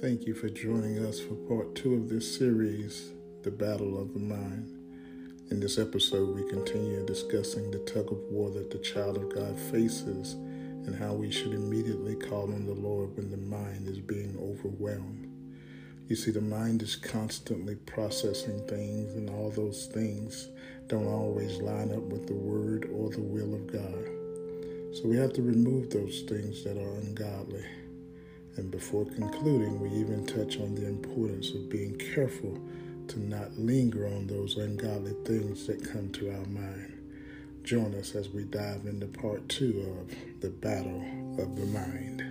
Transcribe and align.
Thank 0.00 0.26
you 0.26 0.32
for 0.32 0.48
joining 0.48 1.04
us 1.04 1.20
for 1.20 1.34
part 1.34 1.74
two 1.74 1.92
of 1.92 2.08
this 2.08 2.38
series, 2.38 3.10
The 3.42 3.50
Battle 3.50 4.00
of 4.00 4.14
the 4.14 4.18
Mind. 4.18 4.66
In 5.50 5.60
this 5.60 5.76
episode, 5.76 6.34
we 6.34 6.48
continue 6.48 7.04
discussing 7.04 7.70
the 7.70 7.80
tug 7.80 8.10
of 8.10 8.18
war 8.30 8.50
that 8.52 8.70
the 8.70 8.78
child 8.78 9.18
of 9.18 9.34
God 9.34 9.58
faces 9.58 10.32
and 10.86 10.96
how 10.96 11.12
we 11.12 11.30
should 11.30 11.52
immediately 11.52 12.14
call 12.14 12.44
on 12.44 12.64
the 12.64 12.72
Lord 12.72 13.14
when 13.14 13.30
the 13.30 13.36
mind 13.36 13.88
is 13.88 13.98
being 13.98 14.38
overwhelmed. 14.40 15.28
You 16.08 16.16
see, 16.16 16.30
the 16.30 16.40
mind 16.40 16.80
is 16.80 16.96
constantly 16.96 17.74
processing 17.74 18.66
things, 18.68 19.12
and 19.16 19.28
all 19.28 19.50
those 19.50 19.84
things 19.92 20.48
don't 20.86 21.08
always 21.08 21.58
line 21.58 21.92
up 21.92 22.04
with 22.04 22.26
the 22.26 22.32
Word 22.32 22.88
or 22.94 23.10
the 23.10 23.20
will 23.20 23.54
of 23.54 23.70
God. 23.70 24.96
So 24.96 25.08
we 25.08 25.18
have 25.18 25.34
to 25.34 25.42
remove 25.42 25.90
those 25.90 26.22
things 26.22 26.64
that 26.64 26.78
are 26.78 26.94
ungodly. 27.00 27.66
And 28.56 28.70
before 28.70 29.04
concluding, 29.04 29.80
we 29.80 29.90
even 29.90 30.26
touch 30.26 30.58
on 30.58 30.74
the 30.74 30.86
importance 30.86 31.50
of 31.50 31.70
being 31.70 31.96
careful 31.96 32.58
to 33.08 33.18
not 33.20 33.56
linger 33.58 34.06
on 34.06 34.26
those 34.26 34.56
ungodly 34.56 35.14
things 35.24 35.66
that 35.66 35.90
come 35.92 36.10
to 36.12 36.30
our 36.30 36.46
mind. 36.46 36.96
Join 37.62 37.94
us 37.94 38.14
as 38.14 38.28
we 38.28 38.44
dive 38.44 38.86
into 38.86 39.06
part 39.06 39.48
two 39.48 39.96
of 40.00 40.40
The 40.40 40.50
Battle 40.50 41.04
of 41.38 41.56
the 41.56 41.66
Mind. 41.66 42.29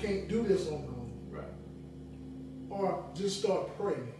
Can't 0.00 0.28
do 0.28 0.42
this 0.42 0.68
on 0.68 0.82
my 0.82 0.88
own. 0.88 1.12
Right. 1.30 1.44
Or 2.70 3.04
just 3.14 3.40
start 3.40 3.76
praying. 3.78 4.12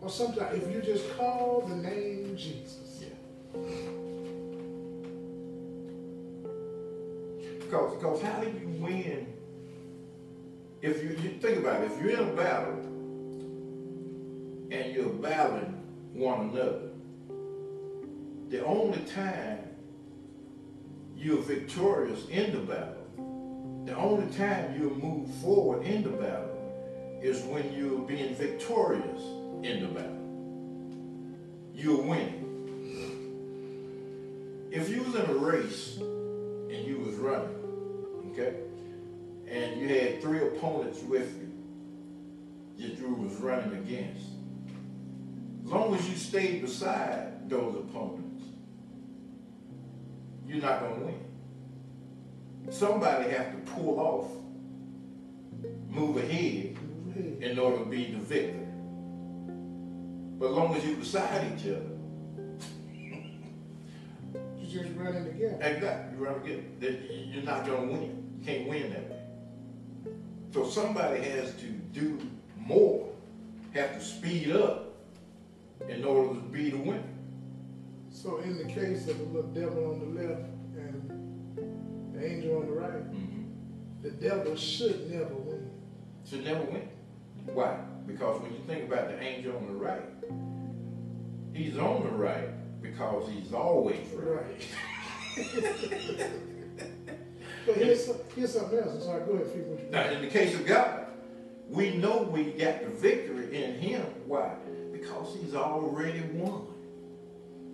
Or 0.00 0.08
sometimes 0.08 0.62
if 0.62 0.72
you 0.72 0.80
just 0.80 1.16
call 1.16 1.64
the 1.66 1.76
name 1.76 2.36
Jesus. 2.36 3.02
Yeah. 3.02 3.08
Because, 7.60 7.94
because 7.94 8.22
how 8.22 8.40
do 8.40 8.46
you 8.46 8.68
win? 8.80 9.34
If 10.80 11.02
you, 11.02 11.10
you 11.10 11.38
think 11.38 11.58
about 11.58 11.82
it, 11.82 11.90
if 11.90 12.00
you're 12.00 12.10
in 12.10 12.28
a 12.28 12.32
battle 12.32 12.78
and 14.70 14.94
you're 14.94 15.08
battling 15.08 15.74
one 16.12 16.50
another, 16.50 16.90
the 18.48 18.64
only 18.64 18.98
time 19.00 19.58
you're 21.16 21.42
victorious 21.42 22.26
in 22.28 22.52
the 22.52 22.60
battle, 22.60 22.97
the 23.88 23.96
only 23.96 24.30
time 24.34 24.78
you 24.78 24.90
move 25.02 25.26
forward 25.36 25.82
in 25.82 26.02
the 26.02 26.10
battle 26.10 27.18
is 27.22 27.42
when 27.44 27.72
you're 27.72 28.00
being 28.00 28.34
victorious 28.34 29.22
in 29.62 29.80
the 29.80 29.88
battle. 29.88 30.12
You're 31.74 32.02
winning. 32.02 32.44
If 34.70 34.90
you 34.90 35.02
was 35.02 35.14
in 35.14 35.22
a 35.22 35.34
race 35.34 35.96
and 35.96 36.86
you 36.86 36.98
was 36.98 37.14
running, 37.14 37.56
okay, 38.30 38.56
and 39.50 39.80
you 39.80 39.88
had 39.88 40.20
three 40.20 40.42
opponents 40.42 41.02
with 41.04 41.34
you 41.38 41.50
that 42.76 42.98
you 42.98 43.14
was 43.14 43.36
running 43.36 43.72
against, 43.78 44.26
as 45.64 45.70
long 45.70 45.94
as 45.94 46.06
you 46.10 46.16
stayed 46.16 46.60
beside 46.60 47.48
those 47.48 47.74
opponents, 47.74 48.44
you're 50.46 50.60
not 50.60 50.80
gonna 50.80 51.06
win. 51.06 51.27
Somebody 52.70 53.30
have 53.30 53.52
to 53.52 53.72
pull 53.72 53.98
off, 53.98 54.30
move 55.88 56.18
ahead 56.18 56.76
in 57.40 57.58
order 57.58 57.78
to 57.78 57.84
be 57.84 58.12
the 58.12 58.18
victor. 58.18 58.66
But 60.38 60.50
as 60.50 60.52
long 60.52 60.76
as 60.76 60.84
you're 60.84 60.96
beside 60.96 61.58
each 61.58 61.66
other, 61.66 61.82
You 64.58 64.82
just 64.82 64.96
running 64.96 65.24
together. 65.24 65.58
exactly, 65.62 66.18
you 66.18 66.24
run 66.24 66.40
then 66.78 66.98
you're 67.32 67.42
not 67.42 67.66
gonna 67.66 67.90
win. 67.90 68.38
You 68.38 68.44
can't 68.44 68.68
win 68.68 68.90
that 68.90 69.10
way. 69.10 69.22
So 70.52 70.68
somebody 70.68 71.22
has 71.22 71.54
to 71.54 71.66
do 71.66 72.18
more, 72.56 73.08
have 73.72 73.94
to 73.94 74.00
speed 74.04 74.52
up 74.52 74.94
in 75.88 76.04
order 76.04 76.34
to 76.34 76.40
be 76.46 76.70
the 76.70 76.78
winner. 76.78 77.02
So 78.10 78.38
in 78.38 78.58
the 78.58 78.64
case 78.64 79.08
of 79.08 79.18
the 79.18 79.24
little 79.24 79.50
devil 79.50 79.92
on 79.92 80.00
the 80.00 80.22
left 80.22 80.42
and 80.76 81.27
the 82.18 82.26
angel 82.26 82.56
on 82.58 82.66
the 82.66 82.72
right, 82.72 83.12
mm-hmm. 83.12 83.42
the 84.02 84.10
devil 84.10 84.56
should 84.56 85.10
never 85.10 85.34
win. 85.34 85.70
Should 86.28 86.44
never 86.44 86.64
win. 86.64 86.88
Why? 87.46 87.78
Because 88.06 88.40
when 88.42 88.52
you 88.52 88.60
think 88.66 88.84
about 88.90 89.08
the 89.08 89.20
angel 89.20 89.56
on 89.56 89.66
the 89.66 89.72
right, 89.72 90.02
he's 91.52 91.78
on 91.78 92.02
the 92.04 92.10
right 92.10 92.82
because 92.82 93.30
he's 93.30 93.52
always 93.52 94.06
right. 94.14 94.44
Right. 95.36 95.50
but 97.66 97.76
here's, 97.76 98.06
some- 98.06 98.16
here's 98.34 98.52
something 98.52 98.78
else. 98.78 98.94
I'm 98.94 99.00
sorry, 99.02 99.24
go 99.24 99.32
ahead, 99.32 99.90
Now, 99.90 100.10
in 100.10 100.22
the 100.22 100.28
case 100.28 100.54
of 100.54 100.66
God, 100.66 101.06
we 101.68 101.96
know 101.96 102.22
we 102.22 102.52
got 102.52 102.82
the 102.82 102.88
victory 102.88 103.64
in 103.64 103.78
him. 103.78 104.04
Why? 104.26 104.54
Because 104.90 105.36
he's 105.40 105.54
already 105.54 106.22
won. 106.32 106.66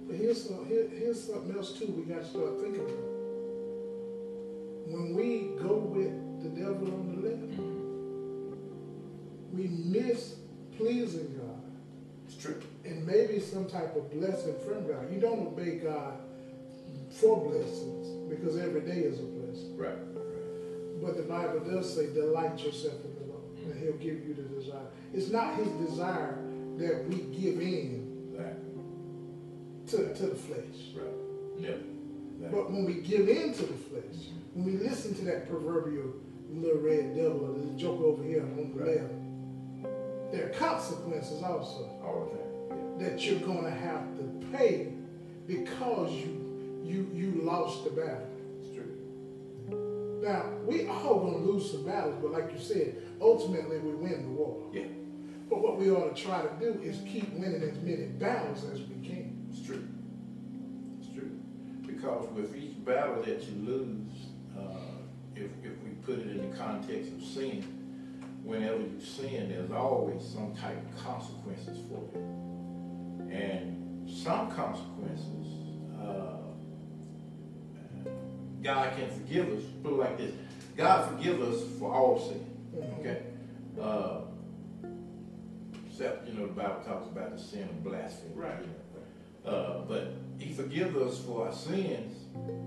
But 0.06 0.16
here's, 0.16 0.47
some, 0.47 0.66
here, 0.66 0.87
here's 0.93 1.22
something 1.26 1.56
else 1.56 1.78
too 1.78 1.87
we 1.87 2.03
got 2.03 2.22
to 2.22 2.28
start 2.28 2.61
thinking 2.61 2.81
about. 2.81 3.14
When 4.87 5.15
we 5.15 5.50
go 5.62 5.77
with 5.77 6.43
the 6.43 6.49
devil 6.61 6.93
on 6.93 7.17
the 7.17 7.28
left, 7.28 7.61
we 9.53 9.69
miss 9.69 10.37
pleasing 10.77 11.39
God 11.39 11.62
It's 12.27 12.37
true. 12.37 12.61
and 12.84 13.06
maybe 13.06 13.41
some 13.41 13.67
type 13.69 13.97
of 13.97 14.11
blessing 14.12 14.55
from 14.67 14.87
God. 14.87 15.12
You 15.12 15.21
don't 15.21 15.47
obey 15.47 15.77
God 15.78 16.15
for 17.11 17.49
blessings 17.50 18.09
because 18.28 18.59
every 18.59 18.81
day 18.81 18.99
is 19.00 19.21
a 19.21 19.23
blessing. 19.23 19.77
Right. 19.77 21.00
But 21.03 21.17
the 21.17 21.23
Bible 21.25 21.61
does 21.61 21.94
say, 21.94 22.12
delight 22.12 22.59
yourself 22.65 22.94
in 23.05 23.15
the 23.15 23.33
Lord, 23.33 23.43
and 23.65 23.78
He'll 23.83 23.93
give 23.94 24.27
you 24.27 24.34
the 24.34 24.43
desire. 24.43 24.87
It's 25.12 25.28
not 25.31 25.56
His 25.56 25.69
desire 25.89 26.37
that 26.78 27.05
we 27.09 27.17
give 27.39 27.61
in 27.61 28.03
Right. 28.37 29.87
to, 29.89 30.15
to 30.15 30.27
the 30.27 30.34
flesh. 30.34 30.93
Right. 30.97 31.61
Never. 31.61 31.94
But 32.50 32.71
when 32.71 32.84
we 32.84 32.94
give 32.94 33.28
in 33.28 33.53
to 33.55 33.62
the 33.62 33.72
flesh, 33.75 34.28
when 34.55 34.65
we 34.65 34.72
listen 34.72 35.15
to 35.16 35.25
that 35.27 35.49
proverbial 35.49 36.12
little 36.50 36.81
red 36.81 37.16
devil 37.16 37.47
or 37.47 37.59
the 37.59 37.78
joke 37.78 38.00
over 38.00 38.22
here 38.22 38.43
on 38.43 38.72
the 38.77 38.84
left, 38.84 40.32
there 40.32 40.47
are 40.47 40.50
consequences 40.50 41.43
also 41.43 41.91
All 42.03 42.31
the 42.32 42.75
time. 42.77 42.99
that 42.99 43.25
you're 43.25 43.41
going 43.41 43.65
to 43.65 43.71
have 43.71 44.16
to 44.19 44.22
pay 44.56 44.93
because 45.47 46.12
you 46.12 46.41
you 46.84 47.09
you 47.15 47.41
lost 47.43 47.84
the 47.84 47.91
battle. 47.91 48.28
It's 48.61 48.75
true. 48.75 50.21
Now 50.22 50.44
we 50.65 50.87
all 50.87 51.21
going 51.21 51.34
to 51.44 51.50
lose 51.50 51.71
some 51.71 51.84
battles, 51.84 52.16
but 52.22 52.32
like 52.32 52.53
you 52.53 52.59
said, 52.59 52.97
ultimately 53.21 53.78
we 53.78 53.94
win 53.94 54.22
the 54.22 54.31
war. 54.31 54.71
Yeah. 54.72 54.84
But 55.50 55.61
what 55.61 55.76
we 55.78 55.91
ought 55.91 56.15
to 56.15 56.22
try 56.22 56.43
to 56.43 56.50
do 56.59 56.81
is 56.82 56.99
keep 57.11 57.32
winning 57.34 57.62
as 57.62 57.76
many 57.82 58.06
battles 58.06 58.65
as 58.72 58.81
we 58.81 59.06
can. 59.06 59.47
It's 59.50 59.65
true. 59.66 59.87
It's 62.05 62.27
true. 62.27 62.29
Because 62.29 62.29
with 62.33 62.57
each 62.57 62.85
battle 62.85 63.23
that 63.23 63.43
you 63.43 63.55
lose, 63.67 64.27
uh, 64.57 64.77
if, 65.35 65.51
if 65.63 65.83
we 65.83 65.91
put 66.03 66.19
it 66.19 66.37
in 66.37 66.51
the 66.51 66.57
context 66.57 67.13
of 67.13 67.23
sin, 67.23 67.63
whenever 68.45 68.79
you 68.79 69.01
sin, 69.01 69.49
there's 69.49 69.71
always 69.71 70.23
some 70.23 70.55
type 70.55 70.77
of 70.77 71.05
consequences 71.05 71.79
for 71.89 72.05
it. 72.15 72.23
And 73.33 74.09
some 74.09 74.51
consequences, 74.51 75.47
uh, 76.01 76.37
God 78.62 78.97
can 78.97 79.11
forgive 79.11 79.49
us. 79.49 79.65
Put 79.83 79.93
it 79.93 79.97
like 79.97 80.19
this: 80.19 80.33
God 80.77 81.11
forgive 81.11 81.43
us 81.43 81.62
for 81.79 81.93
all 81.93 82.21
sin. 82.21 82.47
Okay. 83.00 83.23
Uh, 83.81 84.21
except 85.87 86.29
you 86.29 86.35
know 86.35 86.47
the 86.47 86.53
Bible 86.53 86.83
talks 86.87 87.09
about 87.09 87.37
the 87.37 87.43
sin 87.43 87.62
of 87.62 87.83
blasphemy. 87.83 88.35
Right. 88.35 88.67
Uh, 89.45 89.81
but 89.89 90.15
He 90.39 90.53
forgives 90.53 90.97
us 90.97 91.19
for 91.25 91.47
our 91.47 91.53
sins, 91.53 92.17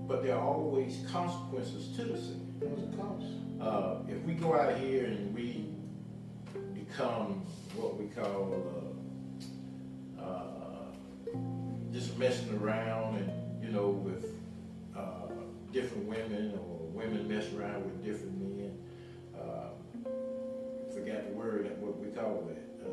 but 0.07 0.23
there 0.23 0.35
are 0.35 0.41
always 0.43 1.05
consequences 1.11 1.95
to 1.97 2.03
the 2.05 2.17
sin. 2.17 2.53
There's 2.59 2.93
a 2.93 2.97
cost. 2.97 3.25
Uh, 3.61 4.11
if 4.11 4.21
we 4.23 4.33
go 4.33 4.55
out 4.55 4.77
here 4.77 5.05
and 5.05 5.33
we 5.33 5.65
become 6.73 7.45
what 7.75 7.97
we 7.97 8.07
call 8.07 8.95
uh, 10.19 10.21
uh, 10.21 11.35
just 11.91 12.17
messing 12.17 12.57
around 12.59 13.17
and 13.17 13.63
you 13.63 13.69
know 13.69 13.89
with 13.89 14.35
uh, 14.95 15.27
different 15.71 16.05
women 16.05 16.53
or 16.53 16.77
women 16.87 17.27
mess 17.27 17.45
around 17.53 17.83
with 17.83 18.03
different 18.03 18.37
men. 18.57 18.77
Uh, 19.37 19.69
forgot 20.93 21.27
the 21.27 21.33
word 21.33 21.69
what 21.79 21.97
we 21.99 22.07
call 22.07 22.47
that. 22.47 22.87
Uh, 22.87 22.89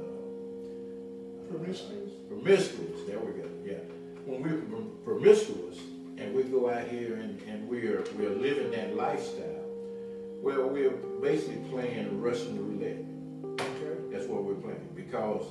Promiscuous? 1.50 2.11
promiscuous. 2.29 3.06
There 3.06 3.21
we 3.21 3.32
go. 3.41 3.49
Yeah. 3.65 3.94
When 4.25 4.43
we're 4.43 4.81
promiscuous, 5.05 5.79
and 6.17 6.35
we 6.35 6.44
go 6.44 6.71
out 6.71 6.88
here 6.88 7.17
and, 7.17 7.41
and 7.43 7.69
we're 7.69 8.05
we're 8.17 8.31
living 8.31 8.71
that 8.71 8.97
lifestyle, 8.97 9.65
well, 10.43 10.69
we're 10.69 10.91
basically 11.21 11.62
playing 11.71 12.21
Russian 12.21 12.59
roulette. 12.59 13.05
Okay. 13.61 14.00
That's 14.11 14.26
what 14.26 14.44
we're 14.44 14.55
playing 14.55 14.88
because 14.94 15.47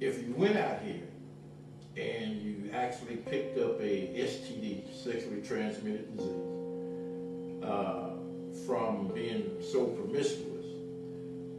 if 0.00 0.18
you 0.26 0.34
went 0.36 0.56
out 0.56 0.80
here 0.82 1.06
and 1.96 2.42
you 2.42 2.70
actually 2.72 3.16
picked 3.16 3.58
up 3.58 3.80
a 3.80 4.08
STD, 4.16 4.92
sexually 4.94 5.42
transmitted 5.42 6.16
disease, 6.16 6.32
uh, 7.62 8.10
from 8.66 9.08
being 9.14 9.58
so 9.60 9.86
promiscuous, 9.86 10.66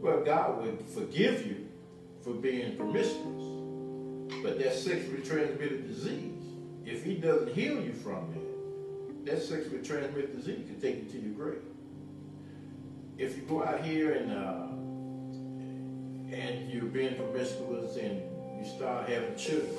well, 0.00 0.22
God 0.22 0.62
would 0.62 0.80
forgive 0.94 1.46
you 1.46 1.68
for 2.22 2.34
being 2.34 2.76
promiscuous. 2.76 3.53
But 4.44 4.58
that 4.58 4.74
sexually 4.74 5.22
transmitted 5.22 5.88
disease, 5.88 6.42
if 6.84 7.02
He 7.02 7.14
doesn't 7.14 7.54
heal 7.54 7.80
you 7.80 7.94
from 7.94 8.30
that, 8.34 9.24
that 9.24 9.42
sexually 9.42 9.82
transmitted 9.82 10.36
disease 10.36 10.66
can 10.66 10.78
take 10.82 10.96
you 10.96 11.10
to 11.12 11.18
your 11.18 11.32
grave. 11.32 11.62
If 13.16 13.38
you 13.38 13.44
go 13.44 13.64
out 13.64 13.82
here 13.82 14.12
and 14.12 14.30
uh, 14.30 14.66
and 16.36 16.70
you're 16.70 16.84
being 16.84 17.14
promiscuous 17.14 17.96
and 17.96 18.20
you 18.58 18.70
start 18.76 19.08
having 19.08 19.34
children 19.34 19.78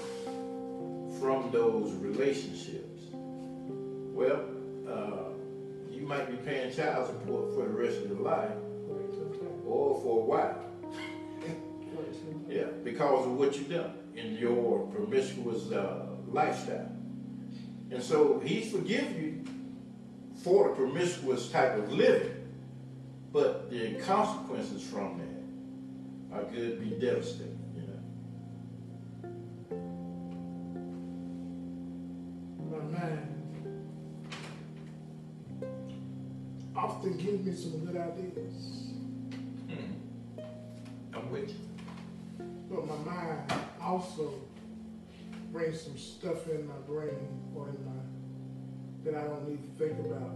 from 1.20 1.52
those 1.52 1.94
relationships, 1.94 3.04
well, 3.12 4.46
uh, 4.90 5.30
you 5.92 6.08
might 6.08 6.28
be 6.28 6.38
paying 6.38 6.74
child 6.74 7.06
support 7.06 7.54
for 7.54 7.66
the 7.66 7.70
rest 7.70 7.98
of 7.98 8.10
your 8.10 8.22
life 8.22 8.50
or 9.68 10.02
for 10.02 10.22
a 10.22 10.26
while. 10.26 10.64
Yeah, 12.48 12.68
because 12.84 13.26
of 13.26 13.34
what 13.34 13.58
you've 13.58 13.70
done 13.70 13.92
in 14.16 14.36
your 14.36 14.88
promiscuous 14.88 15.72
uh, 15.72 16.08
lifestyle. 16.28 16.92
And 17.92 18.02
so 18.02 18.40
he 18.40 18.62
forgive 18.62 19.12
you 19.12 19.44
for 20.44 20.70
the 20.70 20.76
promiscuous 20.76 21.50
type 21.50 21.78
of 21.78 21.92
living, 21.92 22.32
but 23.32 23.70
the 23.70 23.96
consequences 23.96 24.84
from 24.84 25.20
that 25.20 26.38
are 26.38 26.44
going 26.44 26.72
to 26.72 26.76
be 26.78 26.90
devastating, 27.00 27.60
you 27.76 27.82
know. 27.82 28.00
My 32.72 33.00
mind 33.00 33.36
often 36.76 37.18
gives 37.18 37.46
me 37.46 37.56
some 37.56 37.86
good 37.86 37.98
ideas. 37.98 38.94
I'm 41.14 41.32
with 41.32 41.50
you. 41.50 41.56
But 42.70 42.88
my 42.88 42.98
mind 42.98 43.55
also 43.96 44.34
brings 45.54 45.82
some 45.82 45.98
stuff 45.98 46.48
in 46.50 46.68
my 46.68 46.76
brain 46.86 47.40
or 47.56 47.70
in 47.70 47.86
my 47.86 47.94
that 49.06 49.16
I 49.16 49.24
don't 49.28 49.48
need 49.48 49.62
to 49.64 49.70
think 49.86 50.00
about 50.00 50.36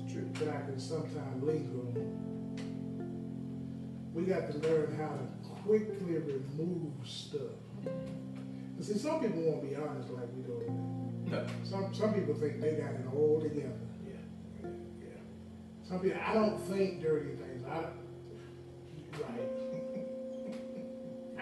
It's 0.00 0.12
true. 0.12 0.28
that 0.40 0.48
I 0.48 0.60
can 0.62 0.80
sometimes 0.80 1.42
linger 1.42 1.78
on. 1.78 1.94
We 4.12 4.24
got 4.24 4.50
to 4.50 4.58
learn 4.58 4.96
how 4.96 5.10
to 5.20 5.26
quickly 5.62 6.16
remove 6.18 6.94
stuff. 7.04 7.54
And 7.84 8.84
see, 8.84 8.98
some 8.98 9.20
people 9.20 9.42
won't 9.42 9.62
be 9.70 9.76
honest 9.76 10.10
like 10.10 10.28
we 10.34 10.42
do. 10.42 10.64
No. 11.26 11.46
Some 11.62 11.94
some 11.94 12.12
people 12.14 12.34
think 12.34 12.60
they 12.60 12.72
got 12.72 12.90
it 12.90 13.06
all 13.14 13.40
together. 13.40 13.86
Yeah. 14.04 14.14
Yeah. 14.62 14.70
yeah. 15.00 15.88
Some 15.88 16.00
people, 16.00 16.18
I 16.26 16.34
don't 16.34 16.58
think 16.62 17.02
dirty 17.02 17.36
things. 17.36 17.64
I 17.68 17.74
don't, 17.82 17.92
right. 19.22 19.55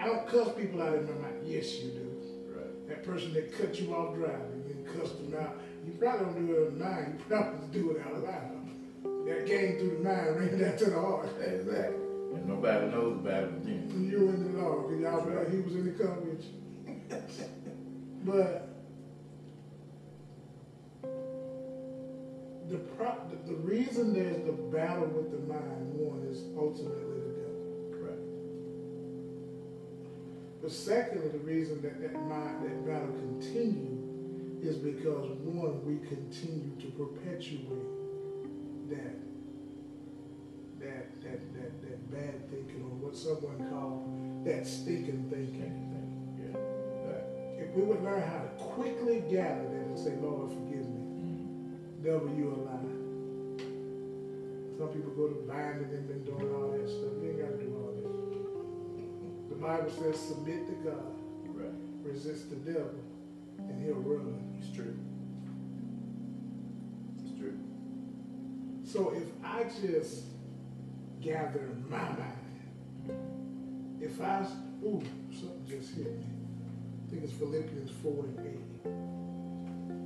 I 0.05 0.09
don't 0.09 0.27
cuss 0.29 0.51
people 0.55 0.83
out 0.83 0.95
in 0.97 1.07
my 1.07 1.13
mouth. 1.13 1.33
Yes, 1.47 1.79
you 1.79 1.91
do. 1.93 2.11
Right. 2.55 2.89
That 2.89 3.05
person 3.05 3.33
that 3.33 3.57
cut 3.57 3.81
you 3.81 3.95
off 3.95 4.15
driving, 4.15 4.63
you 4.69 4.85
cuss 5.01 5.13
them 5.13 5.35
out. 5.41 5.57
You 5.87 5.93
probably 5.93 6.27
don't 6.27 6.47
do 6.47 6.63
it 6.65 6.69
in 6.73 6.79
mind. 6.79 7.15
You 7.19 7.25
probably 7.37 7.69
do 7.81 7.91
it 7.93 8.03
out 8.07 8.13
of 8.13 8.23
loud. 8.23 9.27
That 9.27 9.47
came 9.47 9.79
through 9.79 9.97
the 9.97 10.05
mind, 10.05 10.37
ran 10.41 10.59
that 10.59 10.77
to 10.81 10.91
the 10.91 11.01
heart. 11.01 11.29
Exactly. 11.41 11.97
And 12.35 12.47
nobody 12.47 12.87
knows 12.89 13.15
about 13.17 13.45
it. 13.45 13.49
And 13.49 14.13
you 14.13 14.29
in 14.29 14.53
the 14.57 14.61
Lord, 14.63 14.89
because 14.91 15.01
y'all 15.01 15.23
Right. 15.25 15.49
he 15.49 15.61
was 15.61 15.75
in 15.75 15.85
the 15.87 16.05
coverage. 16.05 16.45
but 18.27 18.69
the, 22.69 22.77
pro- 22.97 23.23
the 23.31 23.53
the 23.53 23.57
reason 23.57 24.13
there's 24.13 24.45
the 24.45 24.53
battle 24.53 25.07
with 25.07 25.31
the 25.31 25.39
mind, 25.51 25.95
one 25.95 26.27
is 26.31 26.43
ultimately 26.59 27.24
But 30.65 30.73
secondly, 30.73 31.29
the 31.29 31.41
reason 31.41 31.83
that 31.83 32.01
that 32.01 32.15
mind, 32.15 32.65
that 32.65 32.87
battle 32.87 33.13
continue 33.13 34.01
is 34.63 34.77
because 34.77 35.29
one, 35.45 35.85
we 35.85 35.99
continue 36.09 36.73
to 36.81 36.87
perpetuate 36.97 37.85
that 38.89 39.15
that 40.81 41.21
that 41.21 41.41
that, 41.53 41.83
that 41.83 42.11
bad 42.11 42.49
thinking 42.49 42.81
or 42.81 42.97
what 42.97 43.15
someone 43.15 43.61
called 43.69 44.47
that 44.47 44.67
stinking 44.67 45.29
thinking. 45.29 45.85
Yeah. 46.41 46.57
Right. 47.13 47.61
If 47.61 47.77
we 47.77 47.83
would 47.83 48.03
learn 48.03 48.23
how 48.23 48.39
to 48.39 48.49
quickly 48.57 49.21
gather 49.31 49.69
that 49.69 49.85
and 49.85 49.99
say, 49.99 50.17
Lord, 50.17 50.49
forgive 50.49 50.89
me. 50.89 51.05
Mm-hmm. 51.29 52.05
Devil, 52.09 52.33
you 52.39 52.49
a 52.49 52.57
lie. 52.65 53.05
Some 54.79 54.89
people 54.97 55.13
go 55.13 55.29
to 55.29 55.35
binding 55.47 55.93
and 55.93 56.09
been 56.09 56.25
doing 56.25 56.49
all 56.55 56.73
that 56.73 56.89
stuff. 56.89 57.13
You 57.21 57.29
ain't 57.29 57.39
got 57.39 57.53
to 57.53 57.59
do 57.63 57.69
all 57.69 57.69
that. 57.69 57.74
The 57.74 57.74
Bible 59.65 59.91
says, 59.91 60.21
submit 60.21 60.67
to 60.67 60.73
God, 60.91 61.15
Right. 61.47 61.73
resist 62.03 62.51
the 62.51 62.57
devil, 62.57 63.01
and 63.57 63.83
he'll 63.83 63.95
run. 63.95 64.59
It's 64.59 64.71
true. 64.77 64.95
It's 67.23 67.39
true. 67.39 67.59
So 68.85 69.15
if 69.15 69.27
I 69.43 69.65
just 69.65 70.25
gather 71.23 71.67
my 71.89 71.97
mind, 71.97 73.23
if 74.03 74.21
I, 74.21 74.47
ooh, 74.85 75.01
something 75.33 75.65
just 75.67 75.95
hit 75.95 76.13
me. 76.19 76.27
I 77.07 77.11
think 77.11 77.25
it's 77.25 77.33
Philippians 77.33 77.91
4 78.03 78.25
and 78.25 78.47
8. 78.47 78.91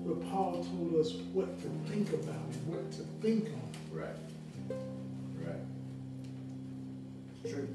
Where 0.07 0.31
Paul 0.31 0.63
told 0.63 0.95
us 1.01 1.15
what 1.33 1.59
to 1.63 1.69
think 1.91 2.13
about, 2.13 2.37
and 2.37 2.67
what 2.69 2.93
to 2.93 3.03
think 3.21 3.47
on. 3.47 3.99
Right. 3.99 4.17
Right. 5.45 5.67
It's 7.43 7.53
true. 7.53 7.69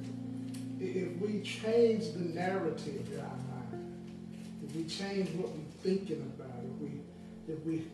If 1.23 1.29
we 1.31 1.41
change 1.41 2.11
the 2.11 2.19
narrative 2.19 3.07
in 3.13 3.19
our 3.21 3.37
mind, 3.37 4.11
if 4.61 4.75
we 4.75 4.83
change 4.83 5.29
what 5.35 5.51
we're 5.51 5.71
thinking 5.81 6.21
about, 6.35 6.51
if 6.65 6.81
we, 6.81 6.99
if 7.47 7.65
we 7.65 7.87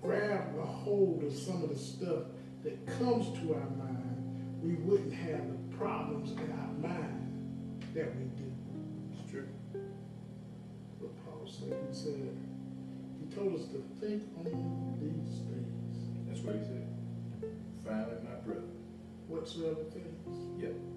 grab 0.00 0.56
a 0.56 0.64
hold 0.64 1.24
of 1.24 1.34
some 1.34 1.64
of 1.64 1.70
the 1.70 1.78
stuff 1.78 2.22
that 2.62 2.86
comes 2.98 3.36
to 3.40 3.54
our 3.54 3.70
mind, 3.70 4.62
we 4.62 4.74
wouldn't 4.74 5.12
have 5.12 5.48
the 5.48 5.76
problems 5.76 6.30
in 6.30 6.52
our 6.52 6.90
mind 6.90 7.82
that 7.92 8.14
we 8.14 8.24
do. 8.26 8.52
It's 9.18 9.30
true. 9.32 9.48
What 11.00 11.10
Paul 11.24 11.44
said, 11.44 11.76
he 11.90 11.92
said, 11.92 12.38
he 13.18 13.34
told 13.34 13.56
us 13.56 13.66
to 13.66 13.82
think 14.00 14.22
on 14.38 14.96
these 15.00 15.40
things, 15.50 16.28
That's 16.28 16.40
what 16.40 16.54
he 16.54 16.62
said. 16.62 16.86
Finally, 17.84 18.22
my 18.22 18.38
brother. 18.44 18.62
whatsoever 19.26 19.82
things. 19.90 20.62
Yep. 20.62 20.95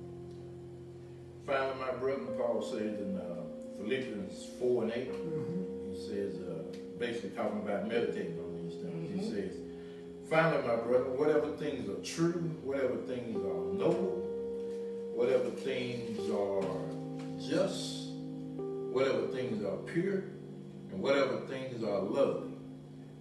Finally, 1.49 1.79
my 1.79 1.91
brother, 1.97 2.21
Paul 2.37 2.61
says 2.61 2.99
in 2.99 3.17
uh, 3.17 3.41
Philippians 3.79 4.49
4 4.59 4.83
and 4.83 4.91
8, 4.91 5.11
Mhm. 5.13 5.91
he 5.91 5.97
says, 5.99 6.35
uh, 6.47 6.61
basically 6.99 7.31
talking 7.31 7.61
about 7.61 7.87
meditating 7.87 8.37
on 8.37 8.53
these 8.61 8.75
things. 8.75 9.09
Mhm. 9.09 9.19
He 9.19 9.25
says, 9.31 9.57
finally, 10.29 10.61
my 10.67 10.75
brother, 10.75 11.09
whatever 11.17 11.47
things 11.57 11.89
are 11.89 11.99
true, 12.03 12.51
whatever 12.63 12.97
things 13.07 13.35
are 13.37 13.73
noble, 13.73 14.21
whatever 15.15 15.49
things 15.49 16.19
are 16.29 16.61
just, 17.39 18.09
whatever 18.93 19.25
things 19.33 19.63
are 19.65 19.77
pure, 19.91 20.21
and 20.91 21.01
whatever 21.01 21.37
things 21.47 21.83
are 21.83 22.01
lovely, 22.01 22.51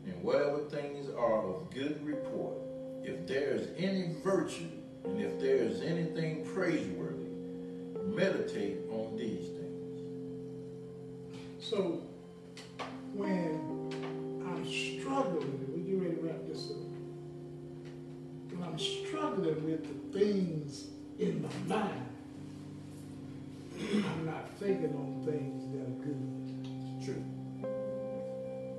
and 0.05 0.23
whatever 0.23 0.59
things 0.69 1.09
are 1.17 1.47
of 1.49 1.71
good 1.71 2.05
report, 2.07 2.57
if 3.05 3.27
there 3.27 3.53
is 3.55 3.69
any 3.79 4.17
virtue, 4.23 4.69
and 5.05 5.19
if 5.19 5.41
there 5.41 5.57
is 5.57 5.81
anything 5.81 6.45
praiseworthy, 6.45 7.08
meditate 8.19 8.79
on 8.91 9.17
these 9.17 9.47
things. 9.47 10.03
So 11.61 12.03
when 13.15 13.61
I'm 14.45 14.67
struggling, 14.67 15.73
we 15.73 15.83
get 15.83 16.03
ready 16.03 16.17
to 16.17 16.23
wrap 16.23 16.49
this 16.49 16.71
up. 16.71 16.77
When 18.51 18.63
I'm 18.69 18.79
struggling 18.79 19.65
with 19.65 19.83
the 19.87 20.19
things 20.19 20.89
in 21.21 21.43
my 21.43 21.77
mind, 21.77 22.07
I'm 23.79 24.27
not 24.27 24.51
thinking 24.59 24.95
on 24.97 25.23
things 25.25 25.63
that 25.71 25.87
are 25.87 25.99
good. 26.03 26.25
It's 26.97 27.07
true. 27.07 27.25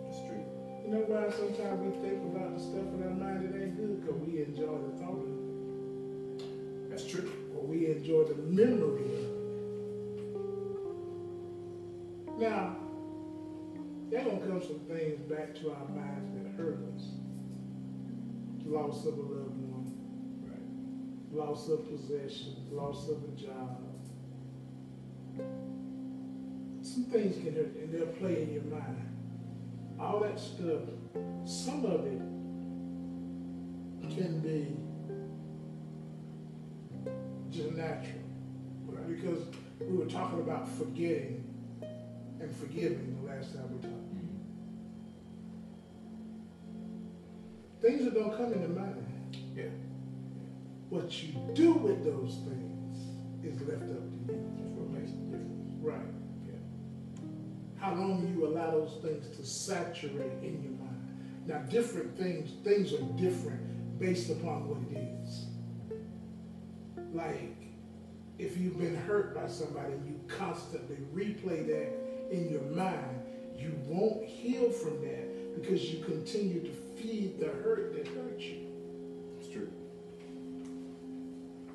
It's 0.10 0.19
true. 0.27 0.43
You 0.84 0.91
know 0.91 1.03
why 1.08 1.31
sometimes 1.31 1.79
we 1.79 1.91
think 2.05 2.19
about 2.36 2.58
the 2.58 2.62
stuff 2.62 2.91
in 2.93 3.03
our 3.03 3.15
mind 3.15 3.48
that 3.48 3.55
ain't 3.55 3.77
good? 3.77 4.01
Because 4.01 4.19
we 4.19 4.43
enjoy 4.43 4.79
the 4.84 4.98
thought 5.00 5.15
of 5.15 5.31
it. 5.31 6.89
That's 6.89 7.05
true. 7.05 7.31
Or 7.55 7.63
we 7.63 7.86
enjoy 7.86 8.24
the 8.25 8.36
memory 8.36 9.18
Now, 12.39 12.77
They're 14.10 14.24
gonna 14.24 14.39
come 14.39 14.62
some 14.62 14.79
things 14.88 15.19
back 15.29 15.53
to 15.55 15.72
our 15.72 15.88
minds 15.89 16.34
that 16.34 16.51
hurt 16.58 16.79
us. 16.96 17.12
Loss 18.65 19.05
of 19.05 19.17
a 19.19 19.22
loved 19.22 19.62
one, 19.62 19.93
Right. 20.48 21.38
loss 21.38 21.69
of 21.69 21.88
possession, 21.88 22.55
loss 22.72 23.08
of 23.10 23.24
a 23.24 23.27
job. 23.36 23.84
Some 26.81 27.03
things 27.03 27.38
can 27.38 27.53
hurt 27.53 27.75
and 27.75 27.93
they'll 27.93 28.08
play 28.08 28.43
in 28.43 28.53
your 28.53 28.63
mind. 28.63 28.98
All 30.00 30.22
that 30.22 30.39
stuff, 30.39 30.81
some 31.46 31.86
of 31.86 32.05
it 32.05 32.22
can 34.10 34.39
be 34.39 34.75
just 37.51 37.75
natural. 37.75 38.24
Right. 38.88 39.08
Because 39.08 39.43
we 39.79 39.98
were 39.98 40.05
talking 40.05 40.39
about 40.39 40.67
forgetting 40.67 41.38
and 42.41 42.55
forgiving 42.55 43.17
the 43.22 43.27
last 43.31 43.53
time 43.53 43.69
we 43.72 43.81
talked. 43.81 44.10
Things 47.81 48.05
are 48.08 48.12
gonna 48.12 48.36
come 48.36 48.53
into 48.53 48.67
mind. 48.67 49.38
Yeah. 49.55 49.63
What 50.89 51.24
you 51.24 51.34
do 51.53 51.74
with 51.74 52.03
those 52.03 52.39
things 52.46 52.98
is 53.43 53.62
left 53.62 53.84
up 53.84 54.27
to 54.27 54.34
you. 54.34 54.55
That's 54.58 54.72
what 54.72 54.89
makes 54.89 55.12
the 55.12 55.38
difference. 55.38 55.74
Right. 55.81 56.13
Yeah. 56.46 57.79
How 57.79 57.93
long 57.93 58.34
you 58.36 58.48
allow 58.48 58.72
those 58.72 58.98
things 59.01 59.38
to 59.38 59.46
saturate 59.46 60.43
in 60.43 60.62
your 60.62 60.74
mind. 60.74 61.46
Now, 61.46 61.60
different 61.69 62.17
things, 62.17 62.51
things 62.65 62.93
are 62.93 63.01
different 63.17 63.98
based 63.98 64.29
upon 64.29 64.67
what 64.67 64.79
it 64.91 64.98
is. 64.98 65.46
Like, 67.13 67.55
if 68.38 68.58
you've 68.58 68.77
been 68.77 68.96
hurt 68.96 69.34
by 69.34 69.48
somebody, 69.48 69.93
you 70.05 70.19
constantly 70.27 70.98
replay 71.13 71.65
that 71.67 72.10
in 72.31 72.50
your 72.50 72.62
mind, 72.62 73.21
you 73.57 73.74
won't 73.86 74.25
heal 74.25 74.69
from 74.71 75.01
that 75.01 75.62
because 75.62 75.91
you 75.91 76.03
continue 76.03 76.62
to 76.62 76.71
feed 76.95 77.39
the 77.39 77.48
hurt 77.48 77.93
that 77.95 78.07
hurt 78.07 78.39
you. 78.39 78.67
It's 79.39 79.50
true. 79.50 79.69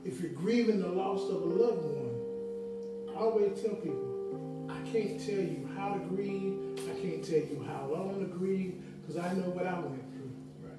If 0.05 0.21
you're 0.21 0.33
grieving 0.33 0.81
the 0.81 0.89
loss 0.89 1.29
of 1.31 1.43
a 1.43 1.47
loved 1.47 1.85
one, 1.85 3.15
I 3.15 3.21
always 3.21 3.61
tell 3.61 3.75
people, 3.75 4.69
I 4.71 4.81
can't 4.91 5.19
tell 5.21 5.41
you 5.41 5.69
how 5.77 5.95
to 5.95 5.99
grieve, 6.01 6.79
I 6.91 7.01
can't 7.01 7.25
tell 7.25 7.39
you 7.39 7.65
how 7.67 7.87
long 7.93 8.21
to 8.21 8.27
grieve, 8.27 8.83
because 9.01 9.23
I 9.23 9.33
know 9.35 9.51
what 9.51 9.67
I 9.67 9.79
went 9.79 10.03
through. 10.13 10.33
Right. 10.63 10.79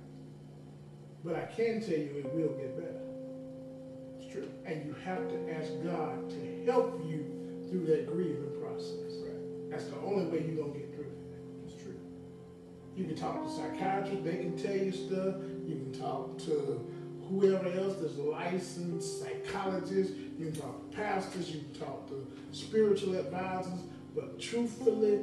But 1.24 1.36
I 1.36 1.46
can 1.46 1.82
tell 1.82 1.98
you 1.98 2.15
it 2.17 2.34
will 2.34 2.50
get 2.50 2.77
better. 2.77 3.01
It's 4.20 4.32
true. 4.32 4.50
And 4.65 4.86
you 4.86 4.96
have 5.05 5.27
to 5.29 5.53
ask 5.53 5.72
God 5.84 6.29
to 6.29 6.65
help 6.65 7.01
you 7.08 7.25
through 7.70 7.86
that 7.88 8.08
grieving 8.12 8.51
process. 8.62 9.14
That's 9.75 9.89
the 9.89 9.98
only 10.05 10.25
way 10.27 10.46
you're 10.48 10.63
gonna 10.63 10.79
get 10.79 10.96
through 10.96 11.03
it. 11.03 11.17
It's 11.67 11.84
true. 11.84 12.00
You 12.96 13.03
can 13.03 13.15
talk 13.15 13.44
to 13.44 13.51
psychiatrists, 13.51 14.24
they 14.24 14.38
can 14.38 14.58
tell 14.58 14.74
you 14.74 14.91
stuff. 14.94 15.36
You 15.67 15.75
can 15.75 16.00
talk 16.00 16.38
to 16.46 16.79
whoever 17.27 17.67
else 17.77 17.98
that's 18.00 18.15
licensed 18.15 19.22
psychologists. 19.22 20.15
You 20.39 20.46
can 20.46 20.55
talk 20.55 20.79
to 20.79 20.96
pastors. 20.96 21.51
You 21.51 21.60
can 21.60 21.74
talk 21.82 22.08
to 22.08 22.25
spiritual 22.53 23.15
advisors. 23.15 23.82
But 24.15 24.39
truthfully, 24.39 25.20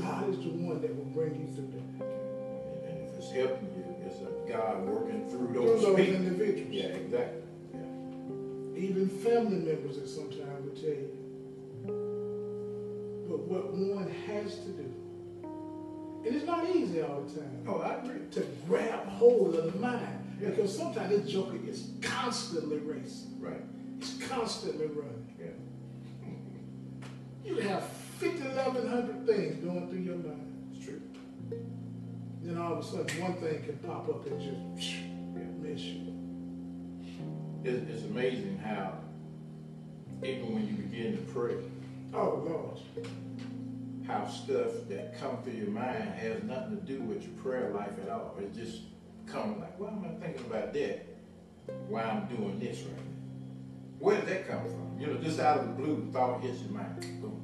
God 0.00 0.30
is 0.30 0.38
the 0.38 0.48
one 0.48 0.80
that 0.80 0.96
will 0.96 1.12
bring 1.12 1.34
you 1.38 1.54
through 1.54 1.68
that. 1.74 2.06
And 2.88 3.06
if 3.06 3.18
it's 3.18 3.30
helping 3.32 3.68
you, 3.76 3.84
it's 4.06 4.16
a 4.22 4.50
God 4.50 4.86
working 4.86 5.28
through 5.28 5.52
those 5.52 5.82
those 5.82 5.96
people. 5.96 6.14
individuals. 6.14 6.72
Yeah, 6.72 6.84
exactly. 6.84 7.42
Yeah. 7.74 8.80
Even 8.82 9.10
family 9.10 9.58
members 9.58 9.98
that 9.98 10.08
sometimes 10.08 10.64
will 10.64 10.74
tell 10.74 10.88
you. 10.88 11.19
What 13.50 13.74
one 13.74 14.08
has 14.28 14.54
to 14.60 14.68
do, 14.68 14.94
and 16.24 16.36
it's 16.36 16.46
not 16.46 16.70
easy 16.70 17.02
all 17.02 17.22
the 17.22 17.40
time. 17.40 17.64
Oh, 17.66 17.80
I 17.80 17.94
agree. 17.94 18.20
to 18.30 18.46
grab 18.68 19.08
hold 19.08 19.56
of 19.56 19.72
the 19.72 19.78
mind. 19.80 20.38
Yeah. 20.40 20.50
Because 20.50 20.76
sometimes 20.76 21.10
this 21.10 21.28
joker 21.32 21.56
is 21.66 21.88
constantly 22.00 22.78
racing. 22.78 23.40
Right. 23.40 23.60
It's 23.98 24.24
constantly 24.28 24.86
running. 24.86 25.34
Yeah. 25.36 25.46
You 27.44 27.56
have 27.56 27.82
50, 28.18 28.40
1100 28.40 29.26
things 29.26 29.64
going 29.64 29.88
through 29.88 29.98
your 29.98 30.14
mind. 30.18 30.70
It's 30.72 30.84
true. 30.84 31.02
Then 32.42 32.56
all 32.56 32.74
of 32.74 32.78
a 32.78 32.82
sudden, 32.84 33.20
one 33.20 33.34
thing 33.38 33.64
can 33.64 33.78
pop 33.78 34.08
up 34.08 34.24
and 34.28 34.40
just 34.40 34.92
Yeah. 34.94 35.42
miss 35.60 35.80
you. 35.80 36.14
It's, 37.64 37.90
it's 37.90 38.04
amazing 38.04 38.58
how 38.58 38.92
even 40.22 40.54
when 40.54 40.68
you 40.68 40.74
begin 40.74 41.16
to 41.16 41.22
pray, 41.32 41.56
Oh, 42.12 42.42
Lord. 42.46 43.06
how 44.06 44.26
stuff 44.26 44.72
that 44.88 45.18
come 45.20 45.42
through 45.42 45.52
your 45.52 45.68
mind 45.70 46.08
has 46.16 46.42
nothing 46.42 46.76
to 46.76 46.82
do 46.82 47.00
with 47.02 47.22
your 47.22 47.32
prayer 47.34 47.70
life 47.70 47.92
at 48.02 48.10
all. 48.10 48.36
It 48.40 48.54
just 48.54 48.82
comes 49.26 49.58
like, 49.60 49.78
why 49.78 49.88
am 49.88 50.04
I 50.04 50.24
thinking 50.24 50.46
about 50.46 50.72
that 50.72 51.06
Why 51.88 52.02
I'm 52.02 52.26
doing 52.26 52.58
this 52.58 52.80
right 52.82 52.96
now? 52.96 53.02
Where 54.00 54.16
did 54.16 54.28
that 54.28 54.48
come 54.48 54.62
from? 54.64 54.96
You 54.98 55.06
know, 55.08 55.14
just 55.18 55.38
out 55.38 55.58
of 55.58 55.68
the 55.68 55.72
blue, 55.74 56.04
the 56.06 56.12
thought 56.12 56.40
hits 56.40 56.60
your 56.62 56.72
mind. 56.72 57.00
Boom. 57.20 57.42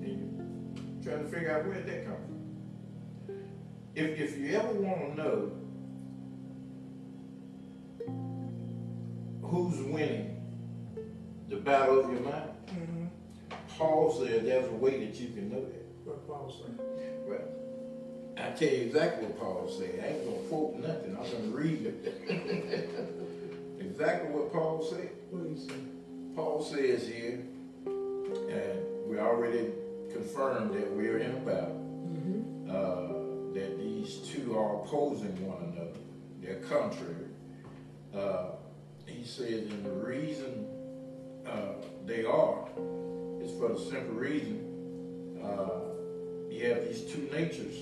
Then 0.00 1.02
you're 1.02 1.12
trying 1.12 1.24
to 1.24 1.30
figure 1.30 1.52
out 1.54 1.66
where 1.66 1.74
did 1.74 1.86
that 1.86 2.06
come 2.06 2.16
from. 2.16 2.40
If, 3.94 4.18
if 4.18 4.38
you 4.38 4.56
ever 4.56 4.72
want 4.72 5.16
to 5.16 5.22
know 5.22 5.52
who's 9.42 9.78
winning 9.82 10.36
the 11.48 11.56
battle 11.56 12.00
of 12.04 12.10
your 12.10 12.20
mind, 12.20 12.50
Mm-hmm. 12.70 13.06
Paul 13.80 14.12
said 14.12 14.44
there's 14.44 14.68
a 14.68 14.72
way 14.72 15.06
that 15.06 15.18
you 15.18 15.28
can 15.28 15.50
know 15.50 15.64
that. 15.64 15.86
What 16.04 16.28
Paul 16.28 16.54
said. 16.54 16.78
Well, 17.26 17.40
I 18.36 18.50
tell 18.50 18.68
you 18.68 18.84
exactly 18.84 19.26
what 19.26 19.40
Paul 19.40 19.68
said. 19.70 20.04
I 20.04 20.08
ain't 20.08 20.24
gonna 20.26 20.48
quote 20.48 20.76
nothing. 20.76 21.16
I'm 21.16 21.30
gonna 21.30 21.56
read 21.56 21.86
it. 21.86 23.80
exactly 23.80 24.30
what 24.32 24.52
Paul 24.52 24.84
said. 24.84 25.08
What 25.30 25.44
did 25.44 25.56
he 25.56 25.66
say? 25.66 25.80
Paul 26.36 26.62
says 26.62 27.08
here, 27.08 27.42
and 27.86 29.08
we 29.08 29.18
already 29.18 29.70
confirmed 30.12 30.74
that 30.74 30.90
we're 30.92 31.18
in 31.18 31.30
a 31.30 31.40
battle. 31.40 31.80
Mm-hmm. 32.06 32.70
Uh, 32.70 33.54
that 33.54 33.78
these 33.78 34.16
two 34.28 34.58
are 34.58 34.82
opposing 34.82 35.34
one 35.48 35.72
another. 35.72 35.98
They're 36.42 36.60
contrary. 36.68 37.28
Uh, 38.14 38.56
he 39.06 39.24
says, 39.24 39.70
and 39.70 39.86
the 39.86 39.90
reason 39.90 40.59
for 43.70 43.78
the 43.78 43.90
simple 43.90 44.14
reason 44.14 45.38
uh, 45.42 45.80
you 46.50 46.68
have 46.68 46.84
these 46.86 47.02
two 47.02 47.28
natures 47.32 47.74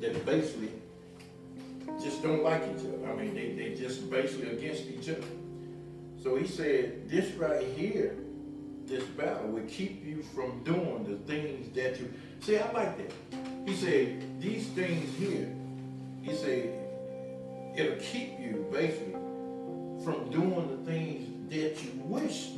that 0.00 0.24
basically 0.24 0.70
just 2.02 2.22
don't 2.22 2.42
like 2.42 2.62
each 2.62 2.86
other. 2.86 3.10
I 3.10 3.14
mean, 3.14 3.34
they, 3.34 3.52
they 3.52 3.74
just 3.74 4.10
basically 4.10 4.50
against 4.56 4.86
each 4.86 5.08
other. 5.08 5.26
So 6.22 6.36
he 6.36 6.46
said, 6.46 7.08
this 7.08 7.32
right 7.34 7.66
here, 7.76 8.16
this 8.86 9.04
battle 9.04 9.48
will 9.48 9.66
keep 9.66 10.04
you 10.04 10.22
from 10.34 10.62
doing 10.64 11.04
the 11.08 11.16
things 11.32 11.74
that 11.74 11.98
you. 12.00 12.12
See, 12.40 12.58
I 12.58 12.70
like 12.72 12.96
that. 12.98 13.12
He 13.66 13.74
said, 13.74 14.40
these 14.40 14.66
things 14.68 15.16
here, 15.18 15.52
he 16.22 16.34
said, 16.34 16.72
it'll 17.76 17.98
keep 17.98 18.38
you 18.38 18.66
basically 18.72 19.12
from 20.04 20.30
doing 20.30 20.68
the 20.70 20.90
things 20.90 21.50
that 21.50 21.82
you 21.84 22.00
wish. 22.04 22.50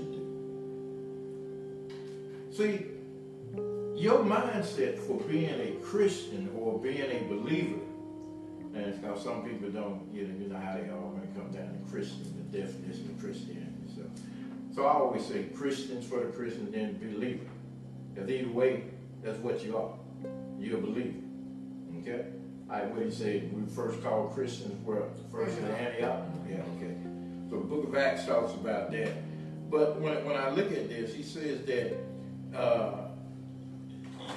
See, 2.55 2.87
your 3.97 4.21
mindset 4.21 5.01
for 5.01 5.21
being 5.23 5.61
a 5.61 5.73
Christian 5.83 6.49
or 6.57 6.79
being 6.79 7.01
a 7.01 7.25
believer, 7.29 7.81
and 8.75 8.87
it's 8.87 8.99
because 8.99 9.25
some 9.25 9.43
people 9.43 9.71
don't, 9.71 10.07
you 10.15 10.29
know, 10.29 10.39
you 10.39 10.47
know 10.53 10.59
how 10.61 10.75
they 10.75 10.83
when 10.83 11.25
it 11.25 11.35
comes 11.35 11.57
down 11.57 11.67
to 11.67 11.91
Christian, 11.91 12.49
the 12.53 12.59
definition 12.59 13.11
of 13.11 13.21
Christianity. 13.21 13.73
So, 13.97 14.03
so 14.73 14.87
I 14.87 14.93
always 14.93 15.27
say 15.27 15.47
Christians 15.53 16.07
for 16.07 16.21
the 16.21 16.27
Christian, 16.27 16.71
then 16.71 16.97
believer. 16.99 17.45
Because 18.15 18.31
either 18.31 18.53
way, 18.53 18.85
that's 19.25 19.39
what 19.39 19.65
you 19.65 19.77
are. 19.77 19.95
You're 20.57 20.79
a 20.79 20.81
believer. 20.81 21.19
Okay? 22.03 22.27
I 22.71 22.85
you 22.85 23.11
say? 23.11 23.49
We 23.53 23.67
first 23.75 24.01
called 24.01 24.33
Christians 24.33 24.85
were 24.87 25.03
first 25.33 25.59
in 25.59 25.65
Antioch. 25.65 26.23
Yeah, 26.49 26.63
okay. 26.77 26.95
So 27.51 27.59
the 27.59 27.65
book 27.65 27.89
of 27.89 27.97
Acts 27.97 28.27
talks 28.27 28.55
about 28.55 28.93
that. 28.93 29.11
But 29.69 30.01
when, 30.01 30.25
when 30.25 30.37
I 30.37 30.51
look 30.51 30.71
at 30.71 30.89
this, 30.89 31.13
he 31.13 31.25
says 31.25 31.65
that 31.67 32.14
uh, 32.55 33.09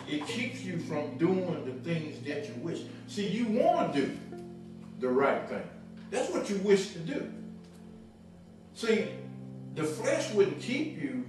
it 0.07 0.25
keeps 0.27 0.61
you 0.61 0.79
from 0.79 1.17
doing 1.17 1.65
the 1.65 1.89
things 1.89 2.19
that 2.27 2.47
you 2.47 2.55
wish. 2.61 2.81
See, 3.07 3.27
you 3.27 3.47
want 3.47 3.93
to 3.93 4.01
do 4.01 4.17
the 4.99 5.09
right 5.09 5.47
thing. 5.47 5.63
That's 6.09 6.31
what 6.31 6.49
you 6.49 6.57
wish 6.57 6.93
to 6.93 6.99
do. 6.99 7.31
See, 8.73 9.07
the 9.75 9.83
flesh 9.83 10.31
wouldn't 10.33 10.61
keep 10.61 11.01
you 11.01 11.25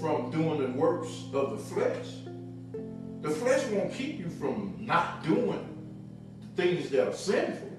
from 0.00 0.30
doing 0.30 0.60
the 0.60 0.78
works 0.78 1.24
of 1.32 1.50
the 1.52 1.58
flesh. 1.58 2.08
The 3.22 3.30
flesh 3.30 3.64
won't 3.70 3.92
keep 3.94 4.18
you 4.18 4.28
from 4.28 4.76
not 4.78 5.22
doing 5.24 5.66
the 6.40 6.62
things 6.62 6.90
that 6.90 7.08
are 7.08 7.12
sinful 7.12 7.70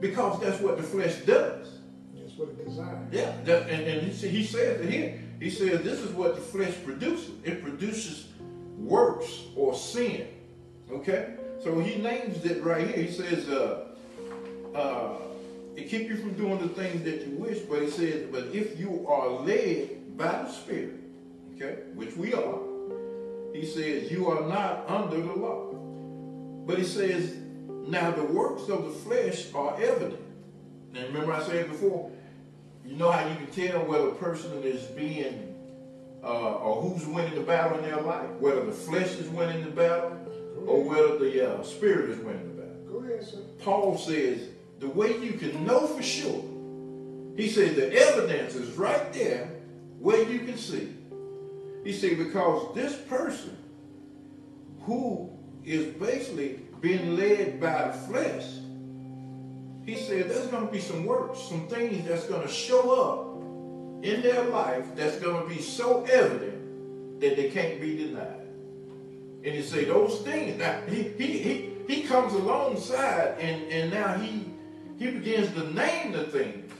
because 0.00 0.40
that's 0.40 0.60
what 0.60 0.76
the 0.76 0.82
flesh 0.82 1.16
does. 1.22 1.78
That's 2.14 2.34
what 2.36 2.50
it 2.50 2.64
designed. 2.64 3.12
Yeah, 3.12 3.34
that, 3.44 3.70
and, 3.70 3.82
and 3.86 4.12
he, 4.12 4.28
he 4.28 4.44
says 4.44 4.80
it 4.80 4.90
here. 4.90 5.23
He 5.40 5.50
says 5.50 5.82
this 5.82 6.00
is 6.00 6.12
what 6.12 6.34
the 6.34 6.40
flesh 6.40 6.74
produces. 6.84 7.30
It 7.44 7.62
produces 7.62 8.28
works 8.78 9.42
or 9.56 9.74
sin. 9.74 10.28
Okay? 10.90 11.34
So 11.62 11.80
he 11.80 12.00
names 12.00 12.44
it 12.44 12.62
right 12.62 12.86
here. 12.86 13.04
He 13.04 13.10
says, 13.10 13.48
uh, 13.48 13.86
uh, 14.74 15.16
it 15.76 15.88
keep 15.88 16.08
you 16.08 16.16
from 16.16 16.34
doing 16.34 16.58
the 16.58 16.68
things 16.68 17.02
that 17.04 17.26
you 17.26 17.36
wish, 17.36 17.60
but 17.60 17.82
he 17.82 17.90
says, 17.90 18.28
but 18.30 18.44
if 18.52 18.78
you 18.78 19.06
are 19.08 19.28
led 19.28 20.16
by 20.16 20.26
the 20.26 20.50
Spirit, 20.50 20.94
okay, 21.54 21.82
which 21.94 22.16
we 22.16 22.34
are, 22.34 22.58
he 23.52 23.64
says, 23.64 24.10
you 24.10 24.28
are 24.28 24.46
not 24.46 24.84
under 24.88 25.16
the 25.16 25.32
law. 25.32 25.72
But 26.66 26.78
he 26.78 26.84
says, 26.84 27.34
now 27.86 28.10
the 28.10 28.24
works 28.24 28.68
of 28.68 28.84
the 28.84 28.90
flesh 28.90 29.52
are 29.54 29.80
evident. 29.80 30.20
And 30.94 31.06
remember 31.08 31.32
I 31.32 31.42
said 31.42 31.68
before, 31.68 32.10
you 32.84 32.96
know 32.96 33.10
how 33.10 33.26
you 33.26 33.34
can 33.36 33.46
tell 33.46 33.84
whether 33.84 34.08
a 34.08 34.14
person 34.14 34.62
is 34.62 34.82
being, 34.88 35.54
uh, 36.22 36.54
or 36.54 36.82
who's 36.82 37.06
winning 37.06 37.34
the 37.34 37.40
battle 37.40 37.78
in 37.78 37.84
their 37.84 38.00
life, 38.00 38.28
whether 38.38 38.64
the 38.64 38.72
flesh 38.72 39.14
is 39.16 39.28
winning 39.28 39.64
the 39.64 39.70
battle, 39.70 40.18
or 40.66 40.82
whether 40.82 41.18
the 41.18 41.54
uh, 41.54 41.62
spirit 41.62 42.10
is 42.10 42.18
winning 42.18 42.56
the 42.56 42.62
battle. 42.62 43.00
Go 43.00 43.06
ahead, 43.06 43.24
sir. 43.24 43.38
Paul 43.60 43.96
says 43.96 44.48
the 44.80 44.88
way 44.88 45.18
you 45.18 45.32
can 45.32 45.64
know 45.64 45.86
for 45.86 46.02
sure, 46.02 46.44
he 47.36 47.48
said 47.48 47.76
the 47.76 47.92
evidence 47.92 48.54
is 48.54 48.76
right 48.76 49.12
there 49.12 49.48
where 49.98 50.28
you 50.30 50.40
can 50.40 50.56
see. 50.56 50.94
He 51.84 51.92
said 51.92 52.18
because 52.18 52.74
this 52.74 52.96
person 52.96 53.56
who 54.80 55.30
is 55.64 55.86
basically 55.94 56.60
being 56.80 57.16
led 57.16 57.60
by 57.60 57.88
the 57.88 57.92
flesh, 58.06 58.44
he 59.86 59.96
said 59.96 60.30
there's 60.30 60.46
going 60.46 60.66
to 60.66 60.72
be 60.72 60.80
some 60.80 61.04
works, 61.04 61.40
some 61.40 61.66
things 61.68 62.06
that's 62.06 62.26
going 62.26 62.42
to 62.42 62.52
show 62.52 62.90
up 62.90 63.34
in 64.04 64.22
their 64.22 64.44
life 64.44 64.84
that's 64.94 65.18
going 65.18 65.42
to 65.42 65.54
be 65.54 65.60
so 65.60 66.04
evident 66.04 67.20
that 67.20 67.36
they 67.36 67.50
can't 67.50 67.80
be 67.80 67.96
denied. 67.96 68.40
And 69.44 69.54
he 69.54 69.62
say 69.62 69.84
those 69.84 70.20
things. 70.20 70.58
Now 70.58 70.80
he 70.88 71.02
he 71.02 71.38
he 71.38 71.70
he 71.86 72.02
comes 72.02 72.32
alongside 72.32 73.36
and 73.38 73.70
and 73.70 73.90
now 73.90 74.14
he 74.14 74.50
he 74.98 75.10
begins 75.10 75.52
to 75.54 75.72
name 75.74 76.12
the 76.12 76.24
things. 76.24 76.72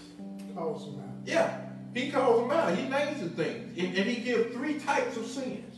Calls 0.54 0.86
them 0.86 1.00
out. 1.00 1.10
Yeah, 1.26 1.60
he 1.92 2.10
calls 2.10 2.40
them 2.40 2.50
out. 2.50 2.76
He 2.76 2.88
names 2.88 3.20
the 3.20 3.28
things, 3.28 3.78
and, 3.78 3.96
and 3.96 4.08
he 4.08 4.22
gives 4.22 4.54
three 4.54 4.78
types 4.78 5.16
of 5.16 5.26
sins. 5.26 5.74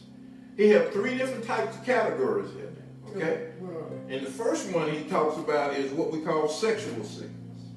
He 0.56 0.68
have 0.70 0.92
three 0.92 1.18
different 1.18 1.44
types 1.44 1.76
of 1.76 1.84
categories 1.84 2.50
in 2.50 2.76
there. 3.14 3.16
Okay. 3.16 3.52
Well, 3.60 3.75
And 4.08 4.24
the 4.24 4.30
first 4.30 4.72
one 4.72 4.90
he 4.90 5.04
talks 5.04 5.36
about 5.36 5.74
is 5.74 5.90
what 5.92 6.12
we 6.12 6.20
call 6.20 6.48
sexual 6.48 7.02
sins. 7.04 7.72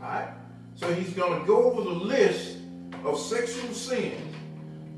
Alright? 0.00 0.28
So 0.76 0.92
he's 0.94 1.12
going 1.12 1.40
to 1.40 1.46
go 1.46 1.64
over 1.64 1.82
the 1.82 1.96
list 1.96 2.58
of 3.04 3.18
sexual 3.18 3.72
sins 3.74 4.34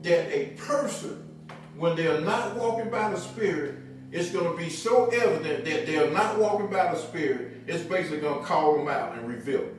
that 0.03 0.31
a 0.35 0.51
person, 0.57 1.29
when 1.77 1.97
they're 1.97 2.21
not 2.21 2.57
walking 2.57 2.91
by 2.91 3.11
the 3.11 3.19
Spirit, 3.19 3.77
it's 4.13 4.31
going 4.31 4.51
to 4.51 4.57
be 4.57 4.71
so 4.71 5.07
evident 5.07 5.65
that 5.65 5.87
they're 5.87 6.11
not 6.11 6.39
walking 6.39 6.69
by 6.69 6.93
the 6.93 6.99
Spirit, 6.99 7.63
it's 7.67 7.83
basically 7.85 8.21
going 8.21 8.41
to 8.41 8.45
call 8.45 8.77
them 8.77 8.89
out 8.89 9.17
and 9.17 9.29
reveal 9.29 9.61
it. 9.61 9.75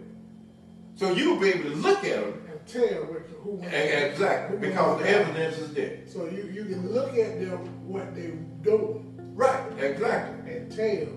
So 0.96 1.14
you'll 1.14 1.40
be 1.40 1.50
able 1.50 1.70
to 1.70 1.76
look 1.78 2.04
at 2.04 2.22
them. 2.22 2.42
and 2.50 2.68
tell 2.68 3.08
who 3.42 3.62
Exactly, 3.64 4.58
because 4.58 5.02
the 5.02 5.10
evidence 5.10 5.58
is 5.58 5.74
there. 5.74 6.00
So 6.06 6.26
you, 6.26 6.50
you 6.54 6.66
can 6.66 6.92
look 6.92 7.18
at 7.18 7.40
them 7.40 7.88
what 7.88 8.14
they're 8.16 8.36
doing 8.62 9.11
Right, 9.42 9.84
exactly. 9.84 10.54
and 10.54 10.72
tell 10.72 11.08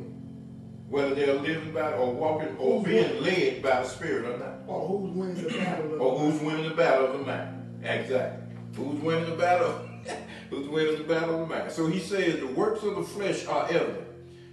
Whether 0.89 1.15
they're 1.15 1.35
living 1.35 1.73
by 1.73 1.93
or 1.93 2.15
walking 2.15 2.57
or 2.57 2.83
being 2.83 3.23
led 3.23 3.63
by 3.63 3.83
the 3.83 3.89
Spirit 3.89 4.25
or 4.25 4.39
not. 4.39 4.61
or 4.67 4.89
who's 4.89 5.11
winning 5.15 5.43
the 5.43 5.51
battle 5.51 5.95
of 5.95 6.01
Or 6.01 6.19
who's 6.19 6.41
winning 6.41 6.69
the 6.71 6.75
battle 6.75 7.07
of 7.07 7.13
the 7.19 7.27
mind. 7.27 7.85
Exactly. 7.85 8.57
Who's 8.77 9.01
winning 9.03 9.29
the 9.29 9.37
battle? 9.37 9.89
who's 10.51 10.69
winning 10.69 10.99
the 10.99 11.05
battle 11.05 11.43
of 11.43 11.49
the 11.49 11.55
mind? 11.55 11.71
So 11.71 11.87
he 11.87 11.99
says 11.99 12.41
the 12.41 12.47
works 12.47 12.83
of 12.83 12.97
the 12.97 13.03
flesh 13.03 13.47
are 13.47 13.69
evident. 13.69 14.07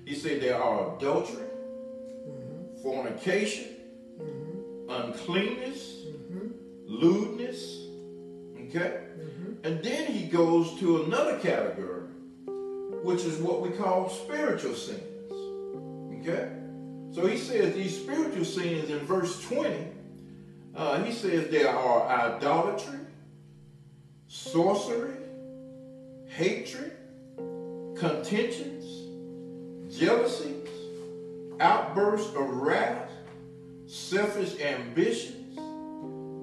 He 0.05 0.15
said 0.15 0.41
there 0.41 0.61
are 0.61 0.97
adultery, 0.97 1.45
mm-hmm. 2.27 2.83
fornication, 2.83 3.69
mm-hmm. 4.19 4.89
uncleanness, 4.89 6.07
mm-hmm. 6.07 6.47
lewdness. 6.87 7.77
Okay? 8.67 9.05
And 9.63 9.83
then 9.83 10.11
he 10.11 10.27
goes 10.27 10.77
to 10.79 11.03
another 11.03 11.37
category, 11.39 12.07
which 13.03 13.23
is 13.23 13.37
what 13.39 13.61
we 13.61 13.69
call 13.69 14.09
spiritual 14.09 14.73
sins. 14.73 15.01
Okay? 16.21 16.51
So 17.13 17.27
he 17.27 17.37
says 17.37 17.75
these 17.75 17.95
spiritual 17.95 18.45
sins 18.45 18.89
in 18.89 18.99
verse 18.99 19.41
20, 19.43 19.87
uh, 20.75 21.03
he 21.03 21.11
says 21.11 21.49
there 21.49 21.69
are 21.69 22.07
idolatry, 22.07 22.99
sorcery, 24.27 25.15
hatred, 26.27 26.93
contentions, 27.97 28.85
jealousies, 29.93 30.69
outbursts 31.59 32.33
of 32.35 32.49
wrath, 32.49 33.09
selfish 33.87 34.59
ambitions, 34.61 35.57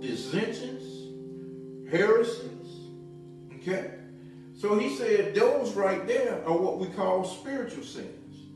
dissensions, 0.03 1.90
heresies. 1.90 2.90
Okay? 3.57 3.98
So 4.59 4.77
he 4.77 4.90
said 4.97 5.37
those 5.37 5.75
right 5.75 6.05
there 6.09 6.42
are 6.44 6.57
what 6.57 6.79
we 6.79 6.88
call 6.88 7.23
spiritual 7.23 7.85
sins. 7.85 8.49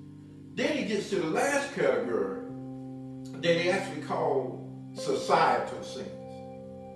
Then 0.57 0.77
he 0.77 0.85
gets 0.85 1.11
to 1.11 1.21
the 1.21 1.29
last 1.29 1.73
category 1.75 2.41
that 3.35 3.61
he 3.61 3.71
actually 3.71 4.03
called 4.03 4.69
societal 4.95 5.81
sins. 5.85 6.09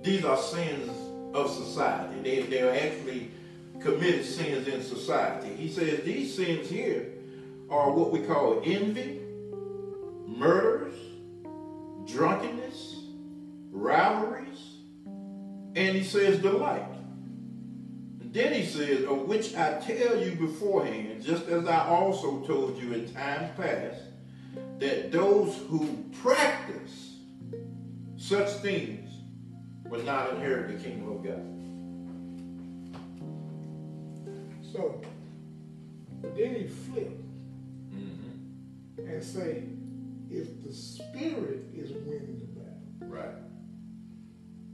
These 0.04 0.24
are 0.24 0.36
sins 0.36 0.90
of 1.36 1.48
society. 1.48 2.20
They, 2.20 2.42
they're 2.42 2.74
actually 2.74 3.30
committed 3.78 4.24
sins 4.24 4.66
in 4.66 4.82
society. 4.82 5.54
He 5.54 5.68
says 5.68 6.02
these 6.02 6.34
sins 6.34 6.68
here 6.68 7.06
are 7.70 7.92
what 7.92 8.10
we 8.10 8.18
call 8.20 8.60
envy, 8.64 9.20
murders, 10.26 10.98
drunkenness, 12.06 12.96
rivalries, 13.70 14.78
and 15.76 15.96
he 15.96 16.02
says 16.02 16.40
delight. 16.40 16.95
Then 18.36 18.52
he 18.52 18.66
says, 18.66 19.04
of 19.04 19.08
oh, 19.08 19.14
which 19.14 19.56
I 19.56 19.80
tell 19.80 20.22
you 20.22 20.32
beforehand, 20.32 21.24
just 21.24 21.48
as 21.48 21.66
I 21.66 21.88
also 21.88 22.40
told 22.40 22.76
you 22.76 22.92
in 22.92 23.10
times 23.14 23.50
past, 23.56 24.02
that 24.78 25.10
those 25.10 25.56
who 25.70 26.04
practice 26.20 27.14
such 28.18 28.50
things 28.60 29.10
will 29.86 30.02
not 30.02 30.34
inherit 30.34 30.68
the 30.68 30.84
kingdom 30.84 31.12
of 31.12 31.24
God. 31.24 31.46
So, 34.70 35.00
then 36.36 36.56
he 36.56 36.66
flipped 36.68 37.22
mm-hmm. 37.90 39.08
and 39.08 39.24
say, 39.24 39.62
if 40.30 40.62
the 40.62 40.74
spirit 40.74 41.68
is 41.74 41.90
winning 42.04 42.38
the 42.40 42.60
battle, 42.60 43.16
Right. 43.16 43.45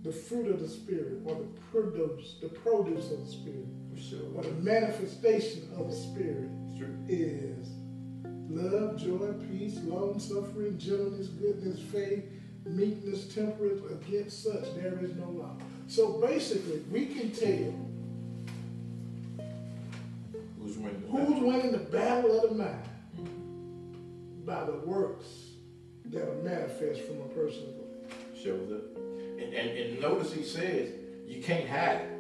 The 0.03 0.13
fruit 0.13 0.49
of 0.49 0.61
the 0.61 0.69
spirit, 0.69 1.21
or 1.25 1.35
the 1.37 1.47
produce, 1.71 2.37
the 2.41 2.49
produce 2.49 3.11
of 3.13 3.25
the 3.25 3.31
spirit, 3.31 3.67
For 3.95 4.01
sure. 4.01 4.21
or 4.35 4.43
the 4.43 4.51
manifestation 4.53 5.69
of 5.77 5.89
the 5.91 5.97
spirit 5.97 6.49
is 7.09 7.69
love, 8.49 8.97
joy, 8.99 9.33
peace, 9.51 9.79
long 9.85 10.19
suffering, 10.19 10.77
gentleness, 10.79 11.29
goodness, 11.29 11.79
faith, 11.81 12.25
meekness, 12.65 13.33
temperance. 13.33 13.81
Against 13.91 14.43
such 14.43 14.75
there 14.75 14.99
is 15.03 15.15
no 15.15 15.29
law. 15.31 15.57
So 15.87 16.21
basically, 16.21 16.81
we 16.91 17.07
can 17.07 17.31
tell 17.31 17.75
Who's 20.61 20.77
winning 20.79 21.01
the 21.03 21.09
who's 21.09 21.29
battle? 21.35 21.47
winning 21.49 21.73
the 21.73 21.79
battle 21.79 22.41
of 22.41 22.51
the 22.51 22.55
mind 22.57 22.83
by 24.45 24.65
the 24.65 24.73
works 24.85 25.27
that 26.07 26.23
are 26.29 26.43
manifest 26.43 27.03
from 27.03 27.21
a 27.21 27.29
person's 27.29 27.77
life. 27.79 28.43
Shows 28.43 28.73
up. 28.73 28.92
And, 29.43 29.55
and, 29.55 29.79
and 29.79 30.01
notice 30.01 30.33
he 30.33 30.43
says, 30.43 30.91
you 31.27 31.43
can't 31.43 31.69
hide 31.69 32.03
it. 32.03 32.13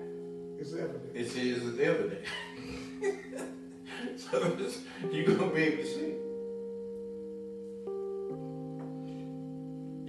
It's 0.58 0.72
evident. 0.72 1.10
It 1.14 1.26
says 1.26 1.62
it's 1.66 1.78
evident. 1.78 2.24
so 4.16 4.56
you're 5.10 5.24
going 5.24 5.38
to 5.38 5.54
be 5.54 5.62
able 5.62 5.82
to 5.82 5.86
see 5.86 6.00
it. 6.00 6.18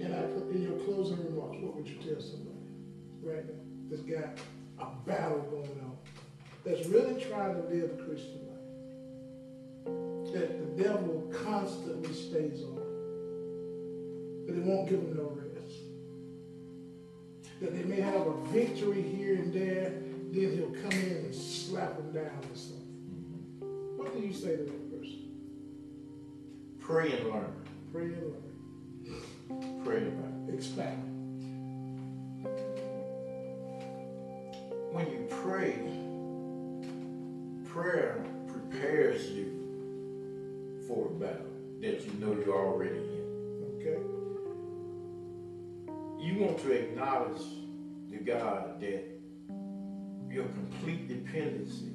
And 0.00 0.14
I, 0.14 0.22
put 0.22 0.50
in 0.50 0.62
your 0.62 0.78
closing 0.84 1.24
remarks, 1.24 1.58
what 1.60 1.76
would 1.76 1.88
you 1.88 1.96
tell 1.96 2.20
somebody 2.20 2.56
right 3.22 3.44
now 3.46 3.54
that's 3.90 4.02
got 4.02 4.38
a 4.80 4.86
battle 5.08 5.40
going 5.50 5.80
on, 5.84 5.96
that's 6.64 6.86
really 6.88 7.20
trying 7.22 7.54
to 7.54 7.62
live 7.68 7.90
a 7.98 8.02
Christian 8.04 8.40
life, 8.48 10.34
that 10.34 10.76
the 10.76 10.82
devil 10.82 11.32
constantly 11.44 12.12
stays 12.12 12.62
on, 12.62 12.80
but 14.46 14.56
it 14.56 14.62
won't 14.62 14.88
give 14.88 15.00
them 15.00 15.16
no 15.16 15.30
rest, 15.34 15.43
that 17.64 17.74
they 17.74 17.84
may 17.84 18.00
have 18.00 18.26
a 18.26 18.34
victory 18.48 19.00
here 19.00 19.36
and 19.36 19.52
there, 19.52 19.94
then 20.30 20.52
he'll 20.52 20.82
come 20.82 20.92
in 20.92 21.16
and 21.16 21.34
slap 21.34 21.96
them 21.96 22.12
down 22.12 22.26
or 22.26 22.54
something. 22.54 22.84
Mm-hmm. 23.08 23.96
What 23.96 24.12
do 24.12 24.20
you 24.20 24.34
say 24.34 24.56
to 24.56 24.64
that 24.64 25.00
person? 25.00 25.30
Pray 26.78 27.12
and 27.12 27.30
learn. 27.30 27.52
Pray 27.90 28.04
and 28.04 28.22
learn. 28.22 29.84
Pray 29.84 29.96
and 29.96 30.20
learn. 30.20 30.54
Expound. 30.54 31.10
When 34.92 35.10
you 35.10 35.26
pray, 35.42 35.78
prayer 37.72 38.24
prepares 38.46 39.30
you 39.30 40.84
for 40.86 41.06
a 41.06 41.10
battle 41.14 41.46
that 41.80 42.04
you 42.04 42.12
know 42.20 42.34
you're 42.44 42.54
already 42.54 42.98
in. 42.98 43.23
You 46.24 46.38
want 46.38 46.58
to 46.60 46.72
acknowledge 46.72 47.42
to 48.10 48.16
God 48.24 48.80
that 48.80 49.04
your 50.30 50.44
complete 50.46 51.06
dependency 51.06 51.92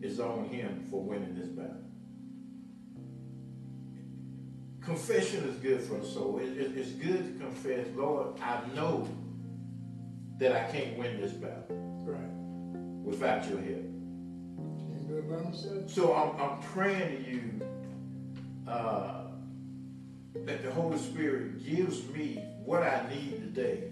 is 0.00 0.20
on 0.20 0.44
Him 0.44 0.86
for 0.88 1.02
winning 1.02 1.34
this 1.34 1.48
battle. 1.48 1.82
Confession 4.80 5.48
is 5.48 5.56
good 5.56 5.80
for 5.82 5.94
the 5.98 6.06
soul. 6.06 6.38
It- 6.38 6.56
it- 6.56 6.76
it's 6.78 6.92
good 6.92 7.24
to 7.38 7.44
confess, 7.44 7.88
Lord, 7.96 8.38
I 8.40 8.62
know 8.76 9.08
that 10.38 10.52
I 10.52 10.70
can't 10.70 10.96
win 10.96 11.20
this 11.20 11.32
battle 11.32 11.74
Right. 12.06 13.04
without 13.04 13.48
your 13.48 13.58
help. 13.58 13.82
Can't 14.78 15.08
do 15.08 15.16
it 15.18 15.28
by 15.28 15.42
myself. 15.42 15.90
So 15.90 16.14
I'm, 16.14 16.40
I'm 16.40 16.60
praying 16.60 17.24
to 17.24 17.30
you 17.30 17.42
uh, 18.68 19.24
that 20.44 20.62
the 20.62 20.70
Holy 20.70 20.98
Spirit 20.98 21.64
gives 21.66 22.08
me 22.10 22.44
what 22.68 22.82
I 22.82 23.08
need 23.08 23.54
today 23.54 23.84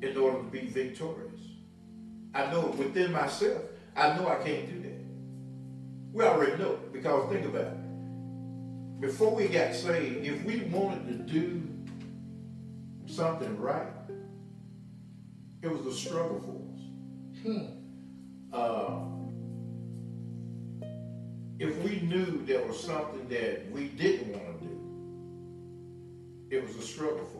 in 0.00 0.16
order 0.16 0.38
to 0.38 0.44
be 0.44 0.60
victorious. 0.60 1.42
I 2.32 2.50
know 2.50 2.68
within 2.78 3.12
myself, 3.12 3.60
I 3.94 4.16
know 4.16 4.26
I 4.26 4.36
can't 4.36 4.66
do 4.66 4.80
that. 4.88 5.04
We 6.10 6.24
already 6.24 6.56
know 6.56 6.78
because 6.94 7.30
think 7.30 7.44
about 7.44 7.74
it. 7.74 9.00
Before 9.02 9.34
we 9.34 9.48
got 9.48 9.74
saved, 9.74 10.24
if 10.26 10.42
we 10.44 10.60
wanted 10.70 11.08
to 11.08 11.12
do 11.30 11.62
something 13.04 13.58
right, 13.58 13.92
it 15.60 15.70
was 15.70 15.84
a 15.84 15.92
struggle 15.92 16.40
for 16.40 16.56
us. 16.72 16.80
Hmm. 17.42 17.66
Uh, 18.50 19.00
if 21.58 21.76
we 21.84 22.00
knew 22.00 22.46
there 22.46 22.64
was 22.66 22.82
something 22.82 23.28
that 23.28 23.70
we 23.70 23.88
didn't 23.88 24.32
want 24.32 24.58
to 24.58 24.64
do, 24.64 24.74
it 26.50 26.66
was 26.66 26.76
a 26.76 26.82
struggle 26.82 27.26
for 27.26 27.39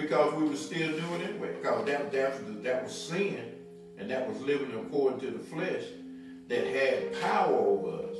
Because 0.00 0.34
we 0.34 0.48
were 0.48 0.56
still 0.56 0.90
doing 0.90 1.20
it 1.20 1.30
anyway. 1.30 1.54
Because 1.54 1.84
that, 1.86 2.12
that, 2.12 2.44
was, 2.44 2.62
that 2.62 2.82
was 2.82 2.92
sin, 2.92 3.52
and 3.98 4.10
that 4.10 4.28
was 4.28 4.40
living 4.40 4.72
according 4.74 5.20
to 5.20 5.30
the 5.30 5.38
flesh 5.38 5.84
that 6.48 6.66
had 6.66 7.20
power 7.20 7.54
over 7.54 8.08
us 8.08 8.16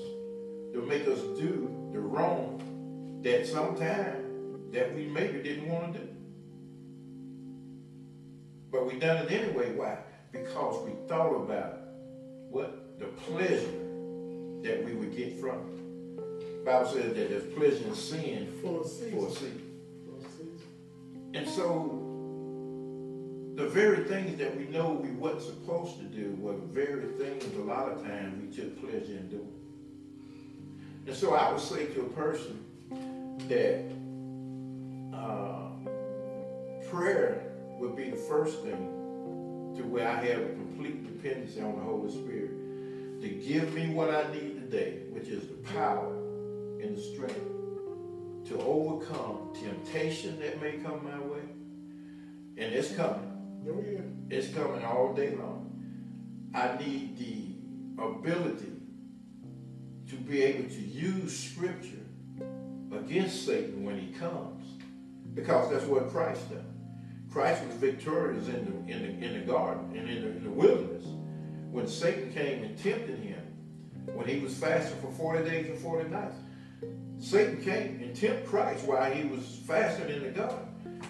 to 0.72 0.82
make 0.86 1.06
us 1.08 1.18
do 1.38 1.90
the 1.92 1.98
wrong 1.98 3.20
that 3.22 3.46
sometimes 3.46 4.72
that 4.72 4.94
we 4.94 5.06
maybe 5.06 5.42
didn't 5.42 5.68
want 5.68 5.92
to 5.94 5.98
do. 5.98 6.08
But 8.70 8.86
we 8.86 8.98
done 8.98 9.26
it 9.26 9.32
anyway. 9.32 9.72
Why? 9.74 9.98
Because 10.30 10.86
we 10.86 10.92
thought 11.08 11.34
about 11.34 11.78
what 12.50 12.98
the 13.00 13.06
pleasure 13.06 13.80
that 14.62 14.84
we 14.84 14.92
would 14.94 15.16
get 15.16 15.40
from 15.40 15.58
it. 15.58 16.64
Bible 16.64 16.88
says 16.88 17.14
that 17.14 17.30
there's 17.30 17.52
pleasure 17.54 17.84
in 17.88 17.94
sin 17.94 18.52
For 18.62 18.82
a 18.82 18.86
season. 18.86 19.10
for 19.12 19.26
a 19.26 19.30
season. 19.30 19.69
And 21.32 21.48
so 21.48 22.00
the 23.54 23.68
very 23.68 24.04
things 24.04 24.38
that 24.38 24.56
we 24.56 24.64
know 24.64 24.92
we 24.92 25.10
weren't 25.10 25.42
supposed 25.42 25.98
to 25.98 26.04
do 26.04 26.34
were 26.40 26.54
the 26.54 26.66
very 26.66 27.06
things 27.12 27.44
a 27.56 27.60
lot 27.60 27.90
of 27.90 28.02
times 28.02 28.40
we 28.42 28.54
took 28.54 28.80
pleasure 28.80 29.12
in 29.12 29.28
doing. 29.28 29.52
And 31.06 31.14
so 31.14 31.34
I 31.34 31.52
would 31.52 31.60
say 31.60 31.86
to 31.86 32.00
a 32.00 32.08
person 32.10 32.64
that 33.48 33.84
uh, 35.16 35.68
prayer 36.90 37.52
would 37.78 37.96
be 37.96 38.10
the 38.10 38.16
first 38.16 38.62
thing 38.62 39.74
to 39.76 39.82
where 39.82 40.08
I 40.08 40.24
have 40.24 40.40
a 40.40 40.48
complete 40.48 41.04
dependency 41.04 41.60
on 41.60 41.76
the 41.76 41.82
Holy 41.82 42.10
Spirit 42.10 42.50
to 43.20 43.28
give 43.28 43.72
me 43.74 43.92
what 43.92 44.10
I 44.10 44.32
need 44.32 44.60
today, 44.60 45.02
which 45.10 45.28
is 45.28 45.46
the 45.46 45.54
power 45.72 46.12
and 46.80 46.96
the 46.96 47.00
strength 47.00 47.59
to 48.50 48.60
overcome 48.62 49.52
temptation 49.54 50.40
that 50.40 50.60
may 50.60 50.72
come 50.72 51.04
my 51.04 51.20
way. 51.20 51.38
And 52.58 52.74
it's 52.74 52.92
coming. 52.96 53.62
Oh, 53.68 53.84
yeah. 53.88 54.00
It's 54.28 54.52
coming 54.52 54.84
all 54.84 55.14
day 55.14 55.36
long. 55.36 55.70
I 56.52 56.76
need 56.76 57.16
the 57.16 58.02
ability 58.02 58.72
to 60.08 60.16
be 60.16 60.42
able 60.42 60.68
to 60.68 60.80
use 60.80 61.38
scripture 61.38 62.04
against 62.92 63.46
Satan 63.46 63.84
when 63.84 63.96
he 63.96 64.12
comes. 64.14 64.66
Because 65.32 65.70
that's 65.70 65.84
what 65.84 66.10
Christ 66.10 66.50
done. 66.50 66.66
Christ 67.30 67.64
was 67.64 67.76
victorious 67.76 68.48
in 68.48 68.64
the, 68.64 68.92
in 68.92 69.20
the, 69.20 69.26
in 69.26 69.34
the 69.34 69.46
garden 69.52 69.96
and 69.96 70.10
in 70.10 70.22
the, 70.22 70.28
in 70.28 70.42
the 70.42 70.50
wilderness. 70.50 71.04
When 71.70 71.86
Satan 71.86 72.32
came 72.32 72.64
and 72.64 72.76
tempted 72.76 73.20
him, 73.20 73.46
when 74.12 74.26
he 74.26 74.40
was 74.40 74.56
fasting 74.56 75.00
for 75.00 75.12
40 75.12 75.48
days 75.48 75.66
and 75.68 75.78
40 75.78 76.08
nights, 76.08 76.34
Satan 77.20 77.62
came 77.62 78.00
and 78.02 78.16
tempted 78.16 78.46
Christ 78.46 78.84
while 78.86 79.12
he 79.12 79.28
was 79.28 79.60
fasting 79.66 80.08
in 80.08 80.22
the 80.22 80.30
garden. 80.30 80.58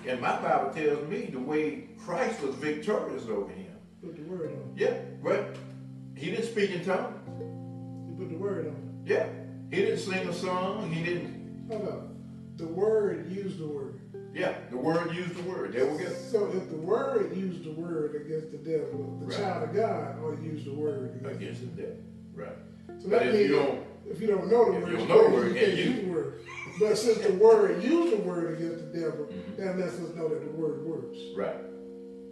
And 0.07 0.21
my 0.21 0.37
Bible 0.41 0.71
tells 0.75 1.09
me 1.09 1.27
the 1.27 1.39
way 1.39 1.89
Christ 2.05 2.41
was 2.43 2.55
victorious 2.57 3.25
over 3.29 3.51
him. 3.51 3.67
Put 4.03 4.17
the 4.17 4.23
word 4.23 4.51
on 4.51 4.73
Yeah, 4.77 4.95
but 5.23 5.57
he 6.17 6.31
didn't 6.31 6.47
speak 6.47 6.71
in 6.71 6.85
tongues. 6.85 7.17
He 8.09 8.15
put 8.17 8.29
the 8.31 8.37
word 8.37 8.67
on 8.67 9.03
Yeah, 9.07 9.27
he 9.71 9.77
didn't 9.77 9.99
sing 9.99 10.29
a 10.29 10.33
song. 10.33 10.91
He 10.91 11.05
didn't. 11.05 11.67
Hold 11.71 11.89
up. 11.89 12.03
The 12.57 12.67
word 12.67 13.31
used 13.31 13.59
the 13.59 13.67
word. 13.67 14.01
Yeah, 14.35 14.55
the 14.71 14.77
word 14.77 15.15
used 15.15 15.35
the 15.37 15.49
word. 15.49 15.73
There 15.73 15.87
we 15.87 16.03
go. 16.03 16.11
So 16.31 16.47
if 16.55 16.69
the 16.71 16.77
word 16.77 17.37
used 17.37 17.65
the 17.65 17.73
word 17.73 18.15
against 18.17 18.53
the 18.53 18.59
devil, 18.59 19.17
the 19.21 19.27
Right. 19.27 19.37
child 19.37 19.69
of 19.69 19.75
God 19.75 20.19
ought 20.23 20.37
to 20.37 20.43
use 20.43 20.65
the 20.65 20.75
word 20.75 21.17
against, 21.21 21.37
Against 21.41 21.61
the 21.63 21.83
devil. 21.83 21.97
Right. 22.35 22.57
So 22.99 23.09
But 23.09 23.11
that 23.11 23.27
if 23.29 23.35
means 23.35 23.51
you 23.51 23.57
don't, 23.57 23.81
if 24.11 24.21
you 24.21 24.27
don't 24.27 24.51
know 24.51 24.73
the 24.73 24.79
if 24.79 24.85
word, 24.85 25.01
you 25.01 25.07
know 25.09 25.29
the 25.29 25.35
word, 25.35 25.55
you 25.55 25.61
can't 25.61 25.77
use 25.77 26.05
the 26.05 26.11
word. 26.11 26.41
But 26.79 26.99
since 26.99 27.19
the 27.19 27.33
word 27.35 27.83
used 27.83 28.13
the 28.13 28.23
word 28.23 28.59
against 28.59 28.93
the 28.93 29.01
devil, 29.01 29.27
Mhm. 29.27 29.57
that 29.57 29.79
lets 29.79 29.95
us 30.01 30.15
know 30.17 30.29
that 30.29 30.41
the 30.45 30.51
word 30.61 30.85
works. 30.85 31.19
right. 31.37 31.57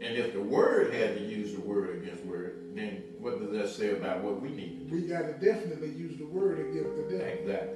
And 0.00 0.16
if 0.16 0.32
the 0.32 0.40
word 0.40 0.92
had 0.94 1.16
to 1.16 1.24
use 1.24 1.54
the 1.54 1.60
word 1.60 2.00
against 2.02 2.24
word, 2.24 2.70
then 2.74 3.02
what 3.18 3.40
does 3.40 3.50
that 3.50 3.68
say 3.68 3.90
about 3.96 4.22
what 4.22 4.40
we 4.40 4.50
need 4.50 4.78
to 4.78 4.84
do? 4.84 4.94
We 4.94 5.08
got 5.08 5.22
to 5.22 5.32
definitely 5.44 5.90
use 5.90 6.16
the 6.18 6.26
word 6.26 6.60
against 6.60 6.94
the 6.96 7.02
devil. 7.02 7.26
Exactly. 7.26 7.74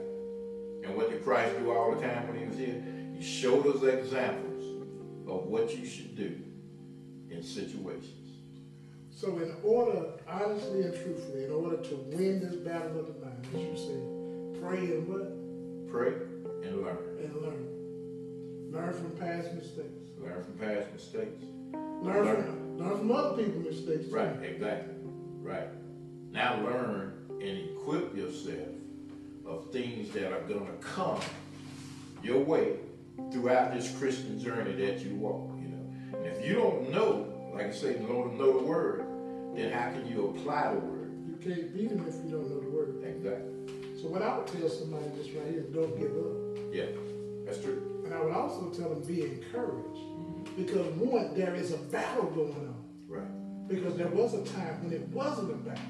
And 0.85 0.97
what 0.97 1.11
did 1.11 1.25
Christ 1.25 1.59
do 1.59 1.73
all 1.73 1.95
the 1.95 2.01
time 2.01 2.29
when 2.29 2.39
he 2.39 2.47
was 2.47 2.57
here? 2.57 2.81
He 3.17 3.23
showed 3.23 3.67
us 3.67 3.83
examples 3.83 4.65
of 5.29 5.47
what 5.49 5.77
you 5.77 5.85
should 5.85 6.17
do 6.17 6.33
in 7.31 7.43
situations. 7.43 8.37
So 9.11 9.39
in 9.39 9.53
order, 9.65 10.13
honestly 10.29 10.83
and 10.83 10.95
truthfully, 10.95 11.45
in 11.45 11.51
order 11.53 11.77
to 11.77 11.95
win 12.13 12.41
this 12.41 12.55
battle 12.57 13.01
of 13.01 13.07
the 13.09 13.15
as 13.55 13.61
you 13.61 13.77
said, 13.77 14.63
pray 14.63 14.79
and 14.97 15.09
what? 15.09 15.89
Pray 15.91 16.13
and 16.65 16.83
learn. 16.83 16.99
And 17.23 17.35
learn. 17.43 17.69
Learn 18.73 18.93
from 18.95 19.11
past 19.13 19.53
mistakes. 19.55 19.89
Learn 20.19 20.43
from 20.43 20.55
past 20.55 20.93
mistakes. 20.93 21.45
Learn, 22.03 22.25
Learn. 22.25 22.45
from 22.45 22.79
learn 22.79 22.99
from 22.99 23.13
other 23.13 23.43
people's 23.43 23.65
mistakes. 23.67 24.07
too. 24.09 24.15
Right, 24.15 24.43
exactly. 24.43 24.95
Right. 25.41 25.69
Now 26.31 26.61
learn 26.63 27.13
and 27.31 27.59
equip 27.71 28.17
yourself 28.17 28.69
of 29.45 29.71
things 29.73 30.11
that 30.13 30.33
are 30.33 30.41
going 30.43 30.67
to 30.67 30.73
come 30.81 31.19
your 32.23 32.39
way 32.41 32.77
throughout 33.33 33.75
this 33.75 33.95
Christian 33.99 34.39
journey 34.39 34.73
that 34.87 35.01
you 35.01 35.17
walk, 35.17 35.51
you 35.61 35.69
know. 35.69 36.19
And 36.19 36.27
if 36.27 36.47
you 36.47 36.55
don't 36.55 36.91
know, 36.91 37.51
like 37.53 37.67
I 37.67 37.73
say, 37.73 37.95
don't 37.95 38.39
know 38.39 38.59
the 38.61 38.65
word, 38.65 39.05
then 39.55 39.71
how 39.73 39.91
can 39.91 40.07
you 40.09 40.29
apply 40.35 40.73
the 40.73 40.79
word? 40.81 41.13
You 41.27 41.37
can't 41.43 41.75
beat 41.75 41.91
them 41.91 42.07
if 42.09 42.15
you 42.25 42.31
don't 42.31 42.49
know. 42.49 42.62
Exactly. 43.23 44.01
So 44.01 44.09
what 44.09 44.21
I 44.23 44.37
would 44.37 44.47
tell 44.49 44.69
somebody 44.69 45.05
just 45.17 45.31
right 45.37 45.47
here, 45.49 45.63
don't 45.73 45.97
give 45.97 46.11
up. 46.11 46.59
Yeah, 46.73 46.87
that's 47.47 47.63
true. 47.63 48.03
And 48.05 48.13
I 48.13 48.21
would 48.21 48.33
also 48.33 48.71
tell 48.71 48.89
them 48.91 49.03
be 49.05 49.23
encouraged. 49.23 50.01
Mhm. 50.01 50.57
Because 50.57 50.87
one, 50.97 51.35
there 51.35 51.55
is 51.55 51.73
a 51.73 51.79
battle 51.79 52.27
going 52.31 52.53
on. 52.53 52.75
Right. 53.07 53.69
Because 53.69 53.97
there 53.97 54.09
was 54.09 54.35
a 54.35 54.43
time 54.45 54.83
when 54.83 54.93
it 54.93 55.09
wasn't 55.11 55.53
a 55.53 55.55
battle. 55.55 55.85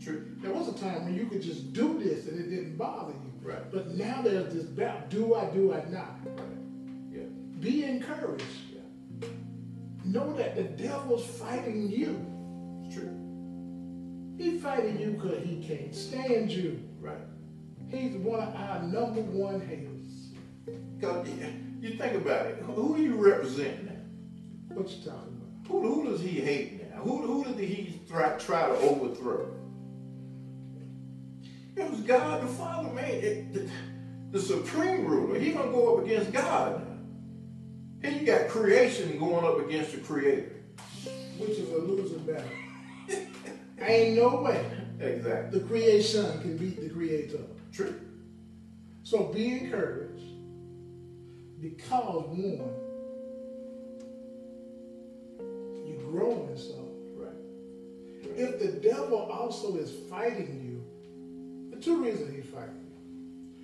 True. 0.00 0.24
There 0.40 0.52
was 0.54 0.68
a 0.68 0.78
time 0.78 1.04
when 1.04 1.14
you 1.14 1.26
could 1.26 1.42
just 1.42 1.74
do 1.74 1.98
this 1.98 2.26
and 2.28 2.40
it 2.40 2.48
didn't 2.48 2.78
bother 2.78 3.12
you. 3.12 3.48
Right. 3.50 3.70
But 3.70 3.94
now 3.94 4.22
there's 4.22 4.54
this 4.54 4.64
battle. 4.64 5.02
Do 5.10 5.34
I, 5.34 5.44
do 5.50 5.74
I 5.74 5.84
not? 5.90 6.18
Right. 6.24 6.46
Yeah. 7.12 7.24
Be 7.60 7.84
encouraged. 7.84 8.44
Yeah. 8.72 9.28
Know 10.06 10.32
that 10.38 10.56
the 10.56 10.62
devil's 10.62 11.26
fighting 11.26 11.90
you. 11.90 12.18
It's 12.86 12.94
true. 12.94 13.29
He's 14.40 14.62
fighting 14.62 14.98
you 14.98 15.10
because 15.10 15.44
he 15.44 15.62
can't 15.62 15.94
stand 15.94 16.50
you. 16.50 16.82
Right. 16.98 17.18
He's 17.90 18.16
one 18.16 18.40
of 18.40 18.54
our 18.54 18.82
number 18.84 19.20
one 19.20 19.60
haters. 19.60 20.30
Because 20.98 21.28
you 21.82 21.98
think 21.98 22.14
about 22.14 22.46
it, 22.46 22.62
who 22.62 22.96
you 22.96 23.16
represent 23.16 23.84
now? 23.84 24.74
What 24.74 24.88
you 24.88 25.04
talking 25.04 25.36
about? 25.36 25.68
Who, 25.70 25.94
who 25.94 26.10
does 26.10 26.22
he 26.22 26.40
hate 26.40 26.90
now? 26.90 27.02
Who, 27.02 27.18
who 27.26 27.52
did 27.52 27.68
he 27.68 28.00
try, 28.08 28.30
try 28.38 28.66
to 28.66 28.76
overthrow? 28.76 29.54
It 31.76 31.90
was 31.90 32.00
God 32.00 32.42
the 32.42 32.46
Father, 32.46 32.94
man. 32.94 33.10
It- 33.10 33.52
the, 33.52 33.68
the 34.30 34.40
supreme 34.40 35.04
ruler. 35.04 35.38
He 35.38 35.52
gonna 35.52 35.70
go 35.70 35.98
up 35.98 36.04
against 36.06 36.32
God 36.32 36.80
now. 36.86 38.08
And 38.08 38.20
you 38.20 38.26
got 38.26 38.48
creation 38.48 39.18
going 39.18 39.44
up 39.44 39.58
against 39.66 39.92
the 39.92 39.98
creator. 39.98 40.52
Which 41.36 41.50
is 41.50 41.70
a 41.72 41.78
losing 41.78 42.20
battle. 42.20 42.48
Ain't 43.80 44.16
no 44.16 44.42
way 44.42 44.64
Exactly. 45.00 45.58
The 45.58 45.66
creation 45.66 46.40
can 46.42 46.56
beat 46.58 46.80
the 46.80 46.90
creator. 46.90 47.40
True. 47.72 47.94
So 49.02 49.24
be 49.24 49.58
encouraged 49.58 50.22
because 51.60 52.24
one, 52.26 52.74
you 55.86 55.98
grow 56.10 56.48
in 56.50 56.56
something. 56.56 57.16
Right. 57.16 57.32
If 58.36 58.60
the 58.60 58.88
devil 58.88 59.18
also 59.18 59.76
is 59.76 59.90
fighting 60.10 60.60
you, 60.64 61.74
the 61.74 61.82
two 61.82 62.02
reasons 62.02 62.34
he's 62.34 62.52
fighting 62.52 62.86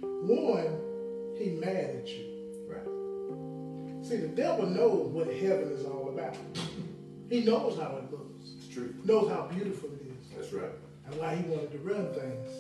you. 0.00 0.08
One, 0.24 1.36
he 1.38 1.50
mad 1.50 1.96
at 1.96 2.08
you. 2.08 2.24
Right. 2.66 4.06
See, 4.06 4.16
the 4.16 4.28
devil 4.28 4.66
knows 4.66 5.08
what 5.08 5.26
heaven 5.26 5.70
is 5.70 5.84
all 5.84 6.08
about. 6.08 6.34
he 7.28 7.42
knows 7.44 7.78
how 7.78 7.98
it 7.98 8.10
looks. 8.10 8.52
It's 8.56 8.68
true. 8.68 8.94
Knows 9.04 9.30
how 9.30 9.48
beautiful 9.52 9.90
it 9.90 10.00
is. 10.00 10.05
That's 10.36 10.52
right. 10.52 10.70
And 11.06 11.16
why 11.18 11.36
he 11.36 11.42
wanted 11.44 11.72
to 11.72 11.78
run 11.78 12.12
things. 12.12 12.50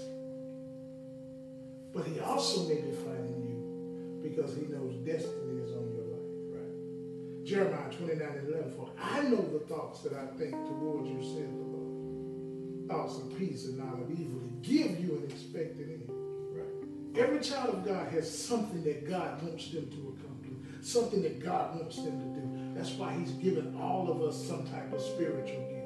But 1.92 2.06
he 2.06 2.20
also 2.20 2.68
may 2.68 2.80
be 2.80 2.92
fighting 2.92 3.42
you 3.44 4.20
because 4.22 4.54
he 4.54 4.62
knows 4.66 4.94
destiny 5.04 5.60
is 5.60 5.72
on 5.72 5.92
your 5.92 6.04
life. 6.12 6.56
Right. 6.56 7.44
Jeremiah 7.44 7.92
29 7.92 8.20
and 8.20 8.48
11, 8.48 8.72
for 8.72 8.88
I 9.00 9.22
know 9.22 9.42
the 9.42 9.60
thoughts 9.60 10.00
that 10.02 10.12
I 10.12 10.26
think 10.38 10.52
towards 10.52 11.08
you, 11.08 11.20
said 11.22 11.48
the 11.52 11.64
Lord. 11.64 12.88
Thoughts 12.88 13.18
of 13.18 13.38
peace 13.38 13.66
and 13.66 13.78
not 13.78 13.94
of 13.94 14.10
evil 14.10 14.40
to 14.40 14.48
give 14.62 15.00
you 15.00 15.16
an 15.16 15.24
expected 15.24 15.88
end. 15.88 16.10
Right. 16.52 17.22
Every 17.22 17.40
child 17.40 17.74
of 17.74 17.84
God 17.84 18.08
has 18.12 18.30
something 18.30 18.84
that 18.84 19.08
God 19.08 19.42
wants 19.42 19.70
them 19.70 19.88
to 19.90 20.16
accomplish, 20.16 20.58
something 20.82 21.22
that 21.22 21.44
God 21.44 21.76
wants 21.76 21.96
them 21.96 22.18
to 22.20 22.40
do. 22.40 22.74
That's 22.74 22.92
why 22.92 23.14
He's 23.14 23.32
given 23.32 23.76
all 23.80 24.10
of 24.10 24.22
us 24.22 24.46
some 24.46 24.66
type 24.66 24.92
of 24.92 25.00
spiritual 25.00 25.66
gift. 25.70 25.85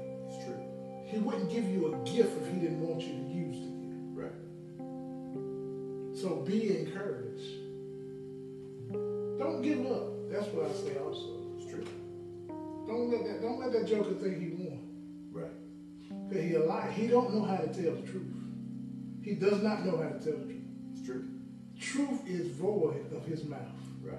He 1.11 1.19
wouldn't 1.19 1.51
give 1.51 1.65
you 1.65 1.93
a 1.93 1.97
gift 2.09 2.41
if 2.41 2.47
He 2.53 2.61
didn't 2.61 2.87
want 2.87 3.01
you 3.01 3.13
to 3.13 3.23
use 3.29 3.57
the 3.59 3.71
gift. 3.83 4.01
Right. 4.15 4.39
So 6.17 6.37
be 6.47 6.79
encouraged. 6.79 7.61
Don't 9.39 9.61
give 9.63 9.85
up. 9.87 10.31
That's 10.31 10.47
what 10.49 10.67
I 10.67 10.73
say 10.73 10.97
also. 10.99 11.41
It's 11.59 11.69
true. 11.71 11.85
Don't 12.87 13.11
let 13.11 13.25
that 13.25 13.43
don't 13.43 13.59
let 13.59 13.73
that 13.73 13.89
joker 13.89 14.15
think 14.15 14.39
he 14.39 14.49
won. 14.51 14.79
Right. 15.33 15.51
Cause 16.31 16.43
he 16.43 16.55
a 16.55 16.61
lie. 16.61 16.91
He 16.93 17.09
don't 17.09 17.35
know 17.35 17.43
how 17.43 17.57
to 17.57 17.67
tell 17.67 17.95
the 17.95 18.03
truth. 18.03 18.33
He 19.23 19.35
does 19.35 19.63
not 19.63 19.85
know 19.85 19.97
how 19.97 20.11
to 20.11 20.19
tell 20.19 20.39
the 20.39 20.45
truth. 20.45 20.63
It's 20.93 21.05
true. 21.05 21.25
Truth 21.81 22.29
is 22.29 22.49
void 22.57 23.13
of 23.15 23.25
his 23.25 23.45
mouth. 23.45 23.59
Right. 24.03 24.19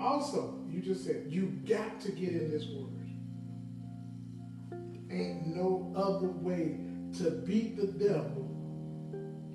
Also, 0.00 0.58
you 0.68 0.80
just 0.80 1.04
said 1.04 1.26
you 1.28 1.46
got 1.66 2.00
to 2.00 2.12
get 2.12 2.30
in 2.30 2.50
this 2.50 2.66
word. 2.66 3.01
Ain't 5.12 5.46
no 5.54 5.92
other 5.94 6.28
way 6.28 6.78
to 7.18 7.30
beat 7.30 7.76
the 7.76 7.86
devil 7.86 8.48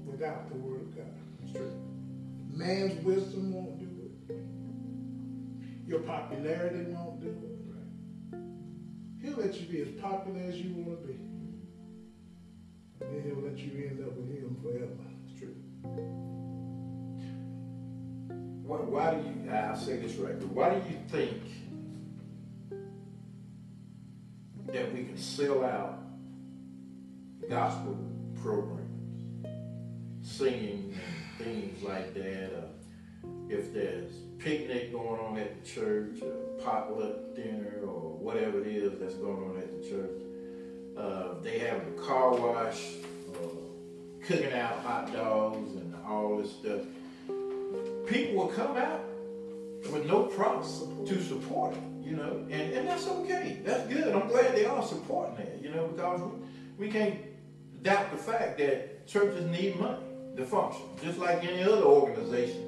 without 0.05 0.49
the 0.49 0.55
word 0.55 0.81
of 0.81 0.95
God. 0.95 1.05
It's 1.43 1.53
true. 1.53 1.73
Man's 2.51 3.03
wisdom 3.03 3.53
won't 3.53 3.79
do 3.79 3.85
it. 4.03 4.35
Your 5.87 6.01
popularity 6.01 6.83
won't 6.91 7.21
do 7.21 7.29
it. 7.29 7.57
He'll 9.21 9.37
let 9.37 9.59
you 9.59 9.67
be 9.67 9.81
as 9.81 9.89
popular 9.99 10.39
as 10.41 10.57
you 10.57 10.73
want 10.75 11.01
to 11.01 11.07
be. 11.07 11.13
And 13.01 13.15
then 13.15 13.23
he'll 13.25 13.43
let 13.43 13.57
you 13.57 13.89
end 13.89 14.03
up 14.05 14.15
with 14.15 14.29
him 14.29 14.55
forever. 14.61 14.93
It's 15.27 15.39
true. 15.39 15.55
Why, 18.63 18.77
why 18.77 19.15
do 19.15 19.21
you, 19.21 19.51
I'll 19.51 19.75
say 19.75 19.97
this 19.97 20.15
right, 20.15 20.39
but 20.39 20.49
why 20.49 20.75
do 20.75 20.89
you 20.89 20.99
think 21.09 21.41
that 24.73 24.93
we 24.93 25.03
can 25.05 25.17
sell 25.17 25.63
out 25.63 25.99
gospel 27.49 27.97
programs, 28.41 29.45
singing 30.21 30.93
and 30.93 31.45
things 31.45 31.83
like 31.83 32.13
that? 32.13 32.69
If 33.49 33.73
there's 33.73 34.11
picnic 34.39 34.91
going 34.91 35.19
on 35.19 35.37
at 35.37 35.63
the 35.63 35.69
church, 35.69 36.21
a 36.21 36.61
potluck 36.63 37.35
dinner, 37.35 37.79
or 37.83 38.17
whatever 38.17 38.59
it 38.61 38.67
is 38.67 38.99
that's 38.99 39.15
going 39.15 39.49
on 39.49 39.57
at 39.57 39.81
the 39.81 39.89
church, 39.89 40.21
uh, 40.97 41.41
they 41.41 41.59
have 41.59 41.77
a 41.87 41.91
car 42.01 42.35
wash, 42.35 42.95
uh, 43.33 44.25
cooking 44.25 44.51
out 44.51 44.79
hot 44.83 45.13
dogs 45.13 45.75
and 45.75 45.95
all 46.05 46.37
this 46.37 46.51
stuff. 46.51 46.81
People 48.07 48.35
will 48.35 48.47
come 48.47 48.75
out 48.75 49.01
with 49.91 50.05
no 50.05 50.23
problem 50.23 51.05
to 51.05 51.23
support 51.23 51.75
you 52.07 52.15
know, 52.15 52.45
and, 52.49 52.73
and 52.73 52.87
that's 52.87 53.05
okay. 53.05 53.59
That's 53.65 53.85
good. 53.91 54.15
I'm 54.15 54.29
glad 54.29 54.55
they 54.55 54.65
are 54.65 54.81
supporting 54.81 55.45
it, 55.45 55.59
you 55.61 55.69
know, 55.69 55.87
because 55.87 56.21
we, 56.21 56.85
we 56.85 56.91
can't 56.91 57.19
doubt 57.83 58.11
the 58.11 58.17
fact 58.17 58.57
that 58.59 59.05
churches 59.05 59.45
need 59.45 59.77
money 59.77 60.03
to 60.37 60.45
function, 60.45 60.83
just 61.03 61.19
like 61.19 61.43
any 61.43 61.63
other 61.63 61.83
organization, 61.83 62.63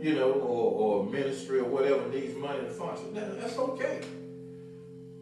you 0.00 0.16
know, 0.16 0.32
or, 0.32 1.02
or 1.02 1.04
ministry 1.04 1.60
or 1.60 1.64
whatever 1.64 2.08
needs 2.08 2.36
money 2.36 2.60
to 2.60 2.70
function. 2.70 3.14
That, 3.14 3.40
that's 3.40 3.56
okay. 3.56 4.00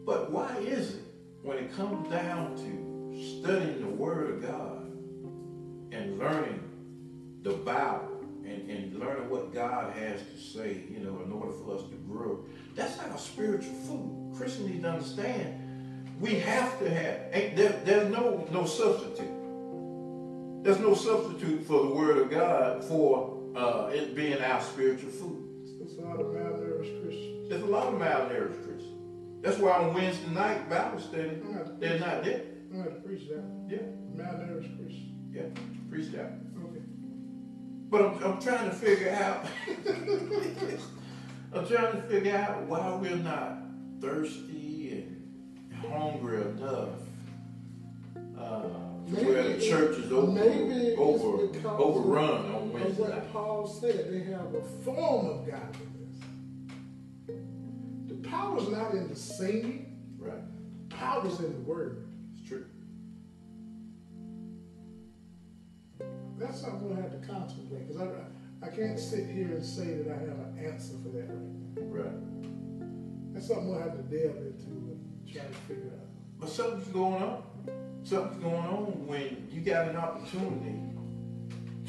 But 0.05 0.31
why 0.31 0.57
is 0.57 0.95
it 0.95 1.03
when 1.43 1.57
it 1.57 1.75
comes 1.75 2.09
down 2.09 2.55
to 2.55 3.41
studying 3.41 3.81
the 3.81 3.93
Word 3.95 4.31
of 4.31 4.41
God 4.41 4.91
and 5.91 6.17
learning 6.17 6.63
the 7.43 7.51
Bible 7.51 8.23
and, 8.43 8.67
and 8.71 8.99
learning 8.99 9.29
what 9.29 9.53
God 9.53 9.93
has 9.93 10.19
to 10.19 10.39
say, 10.39 10.81
you 10.89 10.99
know, 10.99 11.21
in 11.23 11.31
order 11.31 11.51
for 11.51 11.75
us 11.75 11.83
to 11.89 11.95
grow, 12.07 12.43
that's 12.75 12.99
our 12.99 13.17
spiritual 13.17 13.73
food. 13.73 14.33
Christians 14.37 14.69
need 14.69 14.81
to 14.83 14.89
understand 14.89 15.61
we 16.21 16.35
have 16.35 16.77
to 16.79 16.89
have, 16.89 17.19
ain't 17.33 17.55
there, 17.55 17.81
there's 17.83 18.11
no, 18.11 18.47
no 18.51 18.65
substitute. 18.65 19.27
There's 20.63 20.79
no 20.79 20.93
substitute 20.93 21.65
for 21.65 21.81
the 21.81 21.95
Word 21.95 22.17
of 22.19 22.29
God 22.29 22.83
for 22.83 23.39
uh, 23.55 23.89
it 23.91 24.15
being 24.15 24.39
our 24.39 24.61
spiritual 24.61 25.09
food. 25.09 25.47
It's 25.81 25.97
a 25.97 26.01
lot 26.01 26.19
of 26.19 26.27
malnourished 26.27 27.03
Christians. 27.03 27.49
There's 27.49 27.63
a 27.63 27.65
lot 27.65 27.87
of 27.87 27.95
malnourished 27.95 28.63
Christians. 28.63 29.41
That's 29.41 29.57
why 29.57 29.71
on 29.71 29.95
Wednesday 29.95 30.29
night 30.29 30.69
Bible 30.69 30.99
study, 30.99 31.29
I'm 31.29 31.41
gonna 31.41 31.57
have 31.57 31.67
to 31.67 31.73
they're 31.79 31.99
not 31.99 32.23
there. 32.23 32.41
I'm 32.71 32.83
gonna 32.83 32.95
to 32.95 33.01
preach 33.01 33.27
that. 33.29 33.43
Yeah, 33.67 33.77
Malnourished 34.15 34.77
Christians. 34.77 35.11
yeah, 35.33 35.41
preach 35.89 36.11
that. 36.11 36.33
Okay. 36.63 36.83
But 37.89 38.01
I'm, 38.05 38.23
I'm 38.23 38.39
trying 38.39 38.69
to 38.69 38.75
figure 38.75 39.09
out. 39.09 39.47
I'm 41.53 41.67
trying 41.67 41.91
to 41.93 42.01
figure 42.03 42.35
out 42.35 42.63
why 42.63 42.95
we're 42.95 43.15
not 43.17 43.57
thirsty 43.99 45.05
and 45.05 45.85
hungry 45.91 46.41
enough. 46.41 46.89
Uh, 48.37 48.59
where 49.11 49.43
the 49.43 49.59
church 49.59 49.97
is 49.97 50.11
over, 50.11 50.31
maybe 50.31 50.95
over 50.95 51.43
overrun 51.67 52.29
of- 52.45 52.45
on 52.55 52.61
Of 52.63 52.71
Wednesday 52.73 53.03
what. 53.03 53.33
Paul 53.33 53.67
said, 53.67 54.11
they 54.11 54.19
have 54.31 54.53
a 54.55 54.61
form 54.83 55.25
of 55.27 55.45
godliness. 55.45 56.19
The 58.07 58.29
power's 58.29 58.69
not 58.69 58.93
in 58.93 59.09
the 59.09 59.15
singing, 59.15 59.87
Right, 60.17 60.41
the 60.89 60.95
power's 60.95 61.39
in 61.41 61.51
the 61.51 61.59
word. 61.69 62.07
it's 62.33 62.47
true. 62.47 62.65
That's 66.37 66.61
something 66.61 66.87
we'll 66.87 66.95
have 66.95 67.11
to 67.11 67.27
contemplate, 67.27 67.87
because 67.87 68.01
I, 68.01 68.07
I 68.63 68.67
can't 68.67 68.99
sit 68.99 69.27
here 69.27 69.47
and 69.55 69.65
say 69.65 69.95
that 70.03 70.07
I 70.11 70.19
have 70.19 70.37
an 70.39 70.59
answer 70.63 70.93
for 71.01 71.09
that 71.09 71.27
right 71.27 71.75
now. 71.75 71.81
Right. 72.03 73.33
That's 73.33 73.47
something 73.47 73.69
we'll 73.69 73.79
have 73.79 73.93
to 73.97 74.03
delve 74.03 74.37
into 74.37 74.69
and 74.69 75.27
try 75.31 75.41
to 75.43 75.53
figure 75.67 75.91
out. 75.99 76.07
But 76.39 76.49
something's 76.49 76.87
going 76.89 77.21
on. 77.23 77.43
Something's 78.03 78.43
going 78.43 78.55
on 78.55 79.07
when 79.07 79.47
you 79.51 79.61
got 79.61 79.87
an 79.87 79.95
opportunity 79.95 80.79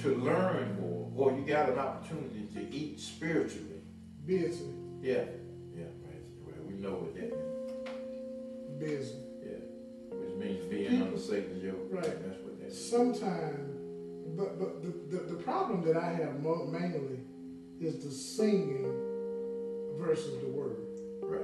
to 0.02 0.14
learn 0.16 0.78
more, 0.80 1.10
or 1.16 1.36
you 1.38 1.44
got 1.44 1.68
an 1.68 1.78
opportunity 1.78 2.48
to 2.54 2.74
eat 2.74 3.00
spiritually. 3.00 3.82
Busy, 4.26 4.64
Yeah, 5.02 5.24
yeah, 5.76 5.84
right. 6.06 6.64
We 6.66 6.74
know 6.74 6.90
what 6.94 7.14
that 7.14 7.30
means. 7.30 8.78
busy. 8.78 9.14
Yeah, 9.42 10.16
which 10.16 10.34
means 10.38 10.64
being 10.66 11.02
under 11.02 11.18
Satan's 11.18 11.62
yoke. 11.62 11.88
Right. 11.90 12.02
That's 12.04 12.40
what 12.42 12.58
that 12.60 12.66
is. 12.68 12.90
Sometimes, 12.90 13.81
but 14.36 14.58
but 14.58 14.82
the, 14.82 15.16
the, 15.16 15.22
the 15.34 15.42
problem 15.42 15.82
that 15.84 15.96
I 15.96 16.12
have 16.12 16.40
mainly 16.42 17.20
is 17.80 18.04
the 18.04 18.10
singing 18.10 18.84
versus 19.98 20.40
the 20.40 20.48
word. 20.48 20.76
Right. 21.22 21.42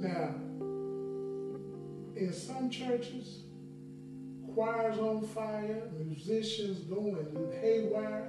Now, 0.00 0.34
in 2.16 2.32
some 2.32 2.70
churches, 2.70 3.42
choirs 4.54 4.98
on 4.98 5.26
fire, 5.26 5.90
musicians 5.98 6.80
going 6.80 7.52
haywire. 7.60 8.28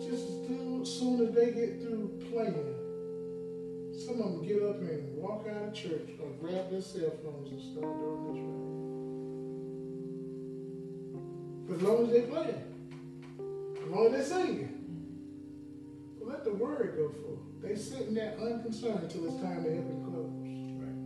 Just 0.00 0.28
as 0.28 0.46
soon- 0.46 0.84
soon 0.84 1.26
as 1.26 1.34
they 1.34 1.46
get 1.46 1.80
through 1.80 2.20
playing, 2.30 2.74
some 3.92 4.20
of 4.20 4.32
them 4.32 4.46
get 4.46 4.62
up 4.62 4.80
and 4.80 5.16
walk 5.16 5.46
out 5.48 5.68
of 5.68 5.74
church 5.74 6.10
or 6.22 6.30
grab 6.40 6.70
their 6.70 6.80
cell 6.80 7.10
phones 7.24 7.50
and 7.50 7.60
start 7.60 7.92
doing 7.98 8.34
this 8.34 8.42
right. 8.44 8.65
As 11.72 11.82
long 11.82 12.06
as 12.06 12.12
they 12.12 12.20
play, 12.22 12.54
as 13.38 13.88
long 13.88 14.06
as 14.06 14.12
they 14.12 14.22
singing. 14.34 14.72
Well, 16.18 16.30
let 16.30 16.44
the 16.44 16.54
word 16.54 16.94
go 16.96 17.08
forth. 17.08 17.40
They 17.60 17.74
sitting 17.74 18.14
there 18.14 18.36
unconcerned 18.40 19.02
until 19.02 19.26
it's 19.26 19.42
time 19.42 19.64
to 19.64 19.70
help 19.74 19.86
him 19.86 20.04
close. 20.04 20.30
Right. 20.78 20.98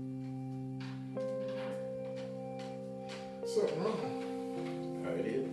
Something 3.48 3.82
wrong. 3.82 5.02
How 5.04 5.12
it 5.12 5.26
is. 5.26 5.48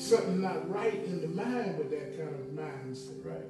Something 0.00 0.40
not 0.40 0.70
right 0.70 1.04
in 1.04 1.20
the 1.20 1.28
mind 1.28 1.76
with 1.76 1.90
that 1.90 2.16
kind 2.16 2.30
of 2.30 2.46
mindset. 2.56 3.24
Right. 3.24 3.48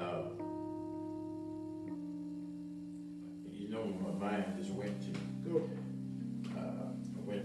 Uh, 0.00 0.22
you 3.52 3.68
know, 3.68 3.84
my 4.02 4.12
mind 4.26 4.56
just 4.58 4.70
went 4.70 4.98
to, 5.02 5.08
Go. 5.50 5.68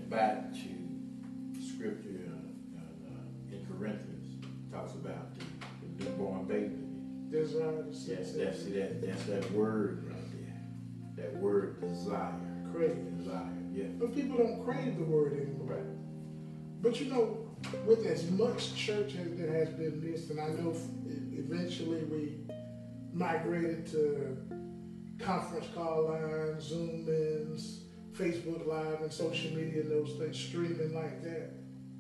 Went 0.06 0.10
back 0.10 0.54
to 0.54 1.64
scripture 1.64 2.32
uh, 2.78 2.80
uh, 2.80 3.52
in 3.52 3.66
Corinthians, 3.66 4.46
talks 4.72 4.94
about 4.94 5.34
the, 5.36 5.46
the 5.98 6.10
newborn 6.10 6.46
baby. 6.46 6.76
Desire 7.30 7.84
to 7.84 7.90
Yes, 7.92 8.34
that's, 8.34 8.64
see, 8.64 8.72
that, 8.74 9.02
that's 9.02 9.24
that 9.26 9.52
word 9.52 10.06
right 10.08 10.32
there. 10.34 11.26
That 11.26 11.36
word 11.38 11.82
desire. 11.82 12.34
Crave. 12.74 13.18
Desire, 13.18 13.50
yeah. 13.72 13.86
But 13.98 14.14
people 14.14 14.38
don't 14.38 14.64
crave 14.64 14.98
the 14.98 15.06
word 15.06 15.34
anymore. 15.34 15.76
Right. 15.76 16.82
But 16.82 17.00
you 17.00 17.08
know, 17.12 17.50
with 17.86 18.06
as 18.06 18.30
much 18.32 18.76
church 18.76 19.16
as 19.16 19.38
that 19.38 19.50
has 19.50 19.70
been 19.70 20.04
missed, 20.04 20.30
and 20.30 20.40
I 20.40 20.50
know 20.50 20.76
eventually 21.34 22.04
we 22.04 22.38
migrated 23.12 23.88
to 23.92 24.38
conference 25.20 25.68
call 25.74 26.10
lines, 26.10 26.66
Zoom 26.66 27.08
ins, 27.08 27.85
Facebook 28.16 28.66
Live, 28.66 29.02
and 29.02 29.12
social 29.12 29.52
media 29.52 29.82
and 29.82 29.92
those 29.92 30.16
things, 30.18 30.38
streaming 30.40 30.94
like 30.94 31.22
that. 31.24 31.52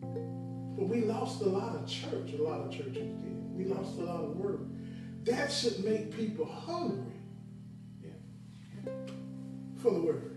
But 0.01 0.88
we 0.88 1.01
lost 1.01 1.41
a 1.41 1.49
lot 1.49 1.75
of 1.75 1.88
church, 1.88 2.34
a 2.38 2.41
lot 2.41 2.62
of 2.62 2.71
churches 2.71 2.93
did. 2.95 3.58
We 3.58 3.65
lost 3.65 3.97
a 3.99 4.04
lot 4.04 4.23
of 4.23 4.36
word. 4.38 4.69
That 5.25 5.51
should 5.51 5.84
make 5.84 6.15
people 6.15 6.45
hungry 6.45 7.12
Yeah. 8.04 8.91
for 9.78 9.91
the 9.91 10.01
word. 10.01 10.32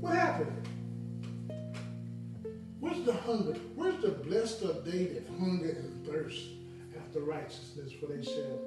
What 0.00 0.14
happened? 0.14 0.68
Where's 2.80 3.04
the 3.04 3.12
hunger? 3.12 3.54
Where's 3.76 4.00
the 4.02 4.10
blessed 4.10 4.62
are 4.62 4.80
they 4.80 5.04
that 5.06 5.28
hunger 5.38 5.70
and 5.70 6.04
thirst 6.06 6.42
after 6.98 7.20
righteousness, 7.20 7.92
for 8.00 8.06
they 8.06 8.22
shall 8.22 8.58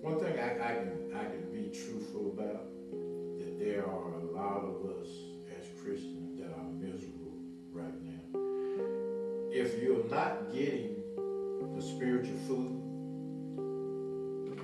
One 0.00 0.18
thing 0.20 0.38
I, 0.38 0.52
I 0.54 0.74
can 0.74 1.12
I 1.14 1.24
can 1.24 1.50
be 1.52 1.70
truthful 1.70 2.32
about 2.36 2.71
there 3.62 3.86
are 3.86 4.14
a 4.14 4.24
lot 4.34 4.64
of 4.64 4.90
us 4.90 5.08
as 5.56 5.64
Christians 5.80 6.40
that 6.40 6.50
are 6.50 6.68
miserable 6.80 7.38
right 7.70 7.94
now. 8.02 8.40
If 9.52 9.80
you're 9.80 10.04
not 10.10 10.52
getting 10.52 10.96
the 11.76 11.80
spiritual 11.80 12.36
food 12.48 12.82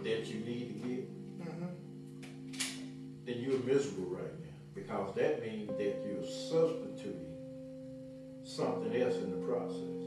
that 0.03 0.27
you 0.27 0.41
need 0.41 0.69
to 0.69 0.89
get. 0.89 1.05
Mhm. 1.39 1.71
then 3.25 3.37
you're 3.41 3.61
miserable 3.61 4.11
right 4.17 4.37
now 4.41 4.59
because 4.75 5.15
that 5.15 5.43
means 5.43 5.69
that 5.77 6.05
you're 6.05 6.25
substituting 6.25 7.37
something 8.43 8.97
else 9.01 9.17
in 9.17 9.31
the 9.31 9.47
process. 9.47 10.01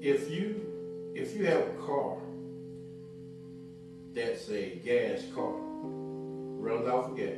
If 0.00 0.30
you 0.30 1.12
if 1.14 1.34
you 1.34 1.46
have 1.46 1.66
a 1.68 1.74
car 1.86 2.18
that's 4.12 4.50
a 4.50 4.76
gas 4.84 5.24
car, 5.34 5.65
runs 6.66 6.88
off 6.88 7.10
of 7.10 7.16
gas, 7.16 7.28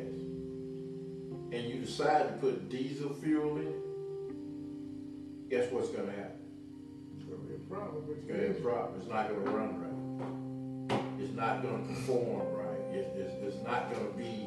and 1.52 1.52
you 1.52 1.80
decide 1.80 2.28
to 2.28 2.32
put 2.40 2.70
diesel 2.70 3.12
fuel 3.14 3.58
in 3.58 3.66
it, 3.66 5.50
guess 5.50 5.70
what's 5.70 5.90
going 5.90 6.06
to 6.06 6.12
happen? 6.12 6.40
It's 7.16 7.24
gonna 7.24 7.42
be 7.42 7.54
a 7.54 7.58
problem 7.58 8.04
It's 8.10 8.26
going 8.26 8.40
to 8.40 8.46
have 8.46 8.56
a 8.56 8.60
problem. 8.60 9.00
It's 9.00 9.10
not 9.10 9.28
going 9.28 9.44
to 9.44 9.50
run 9.50 9.80
right. 9.80 11.00
It's 11.20 11.34
not 11.34 11.62
going 11.62 11.82
to 11.82 11.88
perform 11.88 12.46
right. 12.54 12.96
It, 12.96 13.12
it's, 13.16 13.34
it's 13.54 13.66
not 13.66 13.92
going 13.92 14.10
to 14.10 14.16
be 14.16 14.46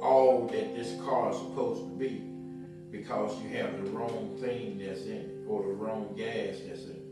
all 0.00 0.46
that 0.46 0.74
this 0.74 0.98
car 1.02 1.30
is 1.30 1.36
supposed 1.36 1.82
to 1.82 1.94
be 1.98 2.22
because 2.90 3.38
you 3.42 3.50
have 3.50 3.84
the 3.84 3.90
wrong 3.90 4.36
thing 4.40 4.78
that's 4.78 5.04
in 5.04 5.12
it 5.12 5.44
or 5.46 5.62
the 5.62 5.72
wrong 5.72 6.14
gas 6.16 6.56
that's 6.66 6.84
in 6.84 6.96
it. 6.96 7.02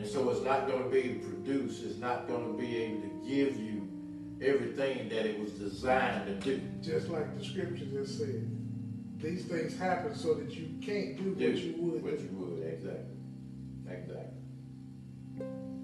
And 0.00 0.06
so 0.06 0.30
it's 0.30 0.42
not 0.42 0.68
going 0.68 0.84
to 0.84 0.88
be 0.88 0.98
able 0.98 1.20
to 1.20 1.26
produce. 1.26 1.82
It's 1.82 1.98
not 1.98 2.28
going 2.28 2.46
to 2.46 2.58
be 2.58 2.76
able 2.76 3.02
to 3.02 3.10
give 3.26 3.58
you 3.58 3.73
everything 4.44 5.08
that 5.08 5.26
it 5.26 5.38
was 5.38 5.52
designed 5.52 6.26
to 6.26 6.34
do. 6.34 6.60
Just 6.82 7.08
like 7.08 7.36
the 7.38 7.44
scripture 7.44 7.86
just 7.86 8.18
said. 8.18 8.50
These 9.18 9.46
things 9.46 9.78
happen 9.78 10.14
so 10.14 10.34
that 10.34 10.50
you 10.50 10.68
can't 10.82 11.16
do 11.16 11.34
do 11.34 11.50
what 11.50 11.58
you 11.58 11.74
would. 11.78 12.02
What 12.02 12.20
you 12.20 12.28
would, 12.32 12.62
exactly. 12.66 13.16
Exactly. 13.88 14.34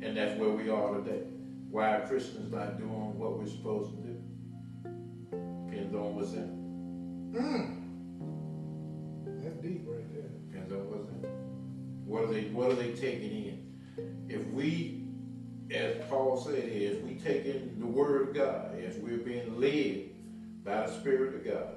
And 0.03 0.17
that's 0.17 0.39
where 0.39 0.51
we 0.51 0.69
are 0.69 0.95
today. 0.95 1.23
Why 1.71 1.97
are 1.97 2.07
Christians 2.07 2.53
not 2.53 2.79
doing 2.79 3.19
what 3.19 3.39
we're 3.39 3.47
supposed 3.47 3.93
to 3.93 3.97
do? 4.03 4.17
Depends 5.71 5.95
on 5.95 6.17
what's 6.17 6.33
in. 6.33 6.61
Mm. 7.33 7.81
That's 9.43 9.57
deep 9.63 9.85
right 9.87 10.13
there. 10.13 10.31
Depends 10.51 10.73
on 10.73 10.91
what's 10.91 11.09
in. 11.11 11.23
What 12.07 12.25
are 12.25 12.33
they 12.33 12.43
what 12.51 12.71
are 12.71 12.75
they 12.75 12.93
taking 12.93 13.31
in? 13.31 13.71
If 14.29 14.47
we, 14.49 15.00
as 15.73 15.97
Paul 16.09 16.37
said 16.37 16.69
here, 16.69 16.93
as 16.93 16.99
we 16.99 17.15
take 17.15 17.45
in 17.45 17.77
the 17.79 17.87
word 17.87 18.29
of 18.29 18.35
God, 18.35 18.79
as 18.81 18.97
we're 18.97 19.19
being 19.19 19.61
led 19.61 20.11
by 20.65 20.87
the 20.87 20.93
Spirit 21.01 21.35
of 21.35 21.45
God, 21.45 21.77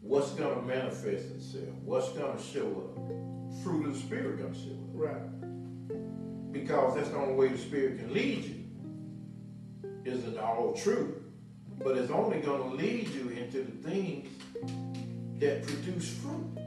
what's 0.00 0.30
gonna 0.30 0.62
manifest 0.62 1.26
itself? 1.34 1.68
What's 1.84 2.10
gonna 2.10 2.40
show 2.40 2.66
up? 2.66 3.62
Fruit 3.62 3.86
of 3.86 3.94
the 3.94 4.00
Spirit 4.00 4.38
gonna 4.38 4.54
show 4.54 4.70
up. 4.70 4.90
Right. 4.92 6.52
because 6.52 6.94
that's 6.94 7.10
the 7.10 7.16
only 7.16 7.34
way 7.34 7.48
the 7.48 7.58
Spirit 7.58 7.98
can 7.98 8.12
lead 8.14 8.44
you. 8.44 8.64
Isn't 10.04 10.38
all 10.38 10.74
true, 10.74 11.22
but 11.82 11.96
it's 11.96 12.10
only 12.10 12.40
going 12.40 12.70
to 12.70 12.76
lead 12.76 13.08
you 13.08 13.30
into 13.30 13.62
the 13.62 13.88
things 13.88 14.28
that 15.40 15.62
produce 15.66 16.10
fruit. 16.18 16.58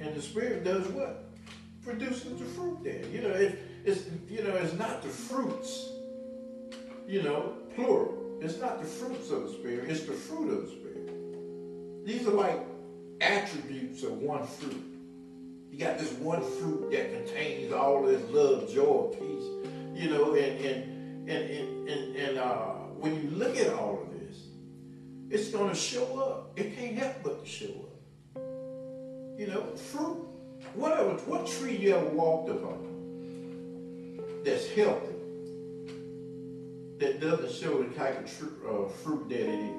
And 0.00 0.14
the 0.14 0.22
Spirit 0.22 0.64
does 0.64 0.88
what? 0.88 1.30
Produces 1.82 2.38
the 2.38 2.44
fruit 2.46 2.82
there. 2.82 3.04
You 3.06 3.22
know, 3.22 3.28
it, 3.30 3.58
it's 3.84 4.04
you 4.28 4.42
know, 4.42 4.54
it's 4.56 4.74
not 4.74 5.02
the 5.02 5.08
fruits. 5.08 5.90
You 7.06 7.22
know, 7.22 7.54
plural. 7.74 8.38
It's 8.40 8.58
not 8.58 8.80
the 8.80 8.86
fruits 8.86 9.30
of 9.30 9.42
the 9.44 9.52
Spirit. 9.52 9.90
It's 9.90 10.04
the 10.04 10.12
fruit 10.12 10.50
of 10.50 10.62
the 10.62 10.70
Spirit. 10.70 12.06
These 12.06 12.26
are 12.26 12.32
like 12.32 12.60
attributes 13.20 14.02
of 14.02 14.12
one 14.18 14.46
fruit. 14.46 14.84
You 15.70 15.78
got 15.78 15.98
this 15.98 16.12
one 16.12 16.42
fruit 16.42 16.90
that 16.92 17.12
contains 17.12 17.72
all 17.72 18.02
this 18.04 18.22
love, 18.30 18.72
joy, 18.72 19.08
peace, 19.12 20.00
you 20.00 20.10
know, 20.10 20.34
and 20.34 20.64
and 20.64 21.28
and 21.28 21.50
and 21.50 21.88
and, 21.88 22.16
and 22.16 22.38
uh, 22.38 22.72
when 23.00 23.14
you 23.14 23.30
look 23.30 23.56
at 23.56 23.72
all 23.74 24.02
of 24.02 24.20
this, 24.20 24.38
it's 25.30 25.50
going 25.50 25.68
to 25.68 25.76
show 25.76 26.18
up. 26.18 26.52
It 26.56 26.76
can't 26.76 26.96
help 26.96 27.16
but 27.22 27.44
to 27.44 27.50
show 27.50 27.66
up. 27.66 28.42
You 29.38 29.46
know, 29.48 29.62
fruit. 29.76 30.26
Whatever, 30.74 31.14
what 31.24 31.46
tree 31.46 31.76
you 31.76 31.96
ever 31.96 32.06
walked 32.10 32.50
upon 32.50 32.90
that's 34.44 34.68
healthy, 34.68 35.14
that 36.98 37.20
doesn't 37.20 37.52
show 37.52 37.82
the 37.82 37.94
type 37.94 38.18
of 38.24 38.38
tr- 38.38 38.68
uh, 38.68 38.88
fruit 38.88 39.28
that 39.28 39.40
it 39.40 39.48
is. 39.48 39.76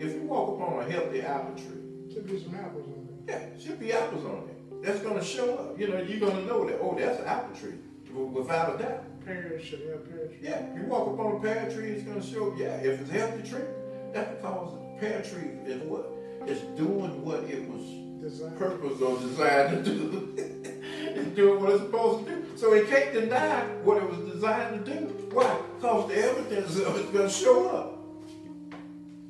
If 0.00 0.14
you 0.14 0.22
walk 0.22 0.54
upon 0.60 0.80
a 0.86 0.90
healthy 0.90 1.20
apple 1.22 1.54
tree, 1.54 2.12
Should 2.12 2.26
be 2.28 2.38
some 2.42 2.54
apples 2.54 2.86
on 2.86 3.08
there. 3.26 3.40
yeah, 3.52 3.58
should 3.60 3.80
be 3.80 3.92
apples 3.92 4.24
on 4.24 4.46
there. 4.46 4.82
That's 4.82 5.00
gonna 5.04 5.24
show 5.24 5.54
up. 5.56 5.78
You 5.80 5.88
know, 5.88 6.00
you're 6.00 6.20
gonna 6.20 6.44
know 6.44 6.64
that. 6.66 6.78
Oh, 6.80 6.96
that's 6.98 7.18
an 7.20 7.26
apple 7.26 7.56
tree, 7.56 7.74
without 8.14 8.76
a 8.76 8.82
doubt. 8.82 9.04
Pears 9.24 9.62
should 9.64 9.80
have 9.90 10.08
pears. 10.08 10.30
Yeah, 10.40 10.74
you 10.76 10.84
walk 10.86 11.08
up 11.08 11.18
on 11.20 11.36
a 11.36 11.40
pear 11.40 11.68
tree, 11.70 11.90
it's 11.90 12.04
gonna 12.04 12.22
show. 12.22 12.54
Yeah, 12.56 12.76
if 12.76 13.00
it's 13.00 13.10
a 13.10 13.12
healthy 13.14 13.48
tree, 13.48 13.64
that's 14.12 14.30
because 14.36 14.72
the 14.74 15.00
pear 15.00 15.20
tree 15.22 15.50
is 15.66 15.82
what 15.82 16.10
it's 16.46 16.60
doing 16.78 17.24
what 17.24 17.40
it 17.44 17.68
was 17.68 17.82
Design. 18.22 18.56
purpose 18.56 19.00
or 19.02 19.18
designed 19.18 19.84
to 19.84 19.90
do. 19.94 20.34
it's 20.36 21.36
doing 21.36 21.60
what 21.62 21.72
it's 21.72 21.82
supposed 21.82 22.26
to 22.26 22.34
do. 22.36 22.37
So 22.58 22.74
he 22.74 22.82
can't 22.86 23.12
deny 23.12 23.60
what 23.84 23.98
it 23.98 24.10
was 24.10 24.18
designed 24.32 24.84
to 24.84 24.92
do. 24.92 25.06
Why? 25.30 25.60
Because 25.76 26.08
the 26.08 26.16
evidence 26.16 26.76
of 26.80 26.96
it's 26.98 27.10
gonna 27.10 27.30
show 27.30 27.68
up. 27.68 27.98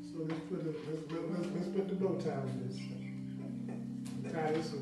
So 0.01 0.25
let's 0.25 0.41
put 0.49 0.65
the 0.65 0.71
let's, 0.91 1.13
let- 1.13 1.31
let's, 1.33 1.47
let's 1.55 1.69
put 1.69 1.89
the 1.91 1.95
bow 1.97 2.19
tie 2.19 2.31
on 2.31 2.49
this. 2.67 4.33
Tie 4.33 4.53
this 4.53 4.73
up. 4.73 4.79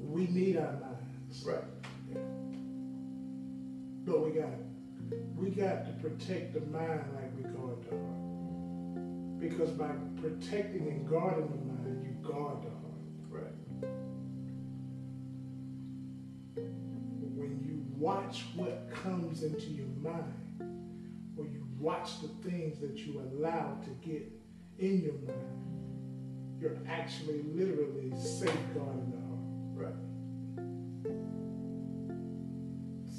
We 0.00 0.28
need 0.28 0.56
our 0.56 0.72
minds. 0.72 1.44
Right. 1.44 1.64
But 4.06 4.20
we 4.24 4.30
got 4.30 4.48
we 5.36 5.50
got 5.50 5.84
to 5.84 5.92
protect 6.00 6.54
the 6.54 6.60
mind 6.60 7.04
like 7.14 7.36
we 7.36 7.42
guard 7.42 7.84
the 7.84 7.96
heart. 7.96 9.40
Because 9.40 9.70
by 9.72 9.90
protecting 10.22 10.88
and 10.88 11.06
guarding 11.06 11.48
the 11.48 11.56
mind, 11.70 12.06
you 12.06 12.12
guard 12.26 12.62
the 12.62 12.70
heart. 12.70 12.83
When 16.56 17.60
you 17.64 17.84
watch 17.98 18.44
what 18.54 18.88
comes 18.90 19.42
into 19.42 19.66
your 19.70 19.88
mind, 20.02 20.34
or 21.36 21.46
you 21.46 21.66
watch 21.78 22.20
the 22.20 22.28
things 22.48 22.78
that 22.80 22.98
you 22.98 23.20
allow 23.20 23.76
to 23.84 23.90
get 24.08 24.30
in 24.78 25.02
your 25.02 25.14
mind, 25.14 26.60
you're 26.60 26.78
actually 26.88 27.42
literally 27.42 28.12
safeguarding 28.18 29.10
the 29.10 29.20
heart. 29.20 29.92
Right. 29.92 30.14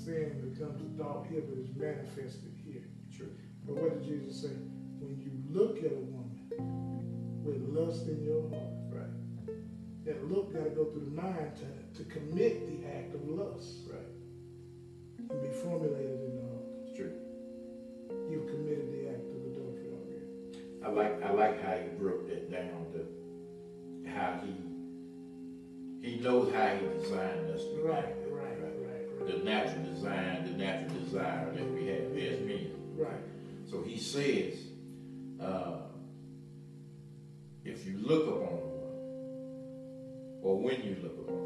sin 0.06 0.54
becomes 0.54 0.82
a 0.82 1.04
thought 1.04 1.26
here, 1.30 1.42
but 1.42 1.58
it's 1.58 1.76
manifested 1.76 2.54
here. 2.64 2.84
True. 3.16 3.32
But 3.66 3.76
what 3.78 4.02
did 4.02 4.04
Jesus 4.04 4.44
say? 4.44 4.56
When 5.00 5.18
you 5.20 5.32
look 5.50 5.80
at 5.80 5.92
a 5.92 5.96
woman 5.96 6.40
with 7.44 7.58
lust 7.70 8.08
in 8.08 8.24
your 8.24 8.48
heart, 8.50 8.72
Right. 8.90 10.06
that 10.06 10.30
look 10.32 10.54
got 10.54 10.64
to 10.64 10.70
go 10.70 10.86
through 10.86 11.06
the 11.06 11.22
mind 11.22 11.56
to, 11.58 11.66
to 11.98 12.04
commit 12.06 12.68
the 12.68 12.88
act 12.88 13.14
of 13.16 13.28
lust 13.30 13.88
Right. 13.89 15.30
and 15.30 15.41
be 15.41 15.50
formulated 15.50 16.20
in 16.22 16.36
the 16.36 16.41
heart. 16.41 16.66
It's 16.88 16.98
true. 16.98 17.14
You've 18.30 18.48
committed 18.48 18.91
the 18.91 19.08
act 19.10 19.24
of 19.30 19.52
adultery 19.52 19.89
already. 19.93 20.28
I 20.84 20.89
like 20.89 21.24
I 21.24 21.32
like 21.32 21.62
how 21.62 21.74
he 21.78 21.89
broke 21.98 22.28
that 22.28 22.52
down 22.52 22.86
to 22.93 24.10
how 24.10 24.39
he 24.43 24.54
he 26.08 26.20
knows 26.20 26.54
how 26.54 26.68
he 26.76 26.86
designed 27.00 27.50
us 27.50 27.64
to 27.64 27.82
Right, 27.84 28.06
act. 28.06 28.16
right, 28.30 28.60
right, 28.62 29.28
The 29.28 29.34
right. 29.34 29.43
natural 29.43 29.84
design, 29.86 30.43
the 30.46 30.52
natural 30.58 31.00
desire 31.00 31.52
that 31.54 31.72
we 31.74 31.88
have 31.88 32.16
as 32.16 32.39
men. 32.41 32.72
Right. 32.96 33.24
So 33.66 33.82
he 33.82 33.98
says, 33.98 34.60
uh, 35.39 35.78
if 37.64 37.86
you 37.88 37.98
look 37.98 38.28
upon 38.28 38.54
one, 38.60 40.41
or 40.43 40.60
when 40.62 40.82
you 40.84 40.98
look 41.02 41.18
upon 41.28 41.45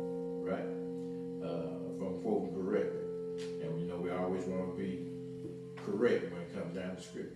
quoting 2.30 2.53
correctly, 2.53 2.99
and 3.63 3.80
you 3.80 3.88
know 3.88 3.97
we 3.97 4.11
always 4.11 4.45
want 4.45 4.75
to 4.75 4.77
be 4.82 5.07
correct 5.84 6.32
when 6.32 6.41
it 6.41 6.53
comes 6.53 6.75
down 6.75 6.95
to 6.95 7.01
scripture. 7.01 7.34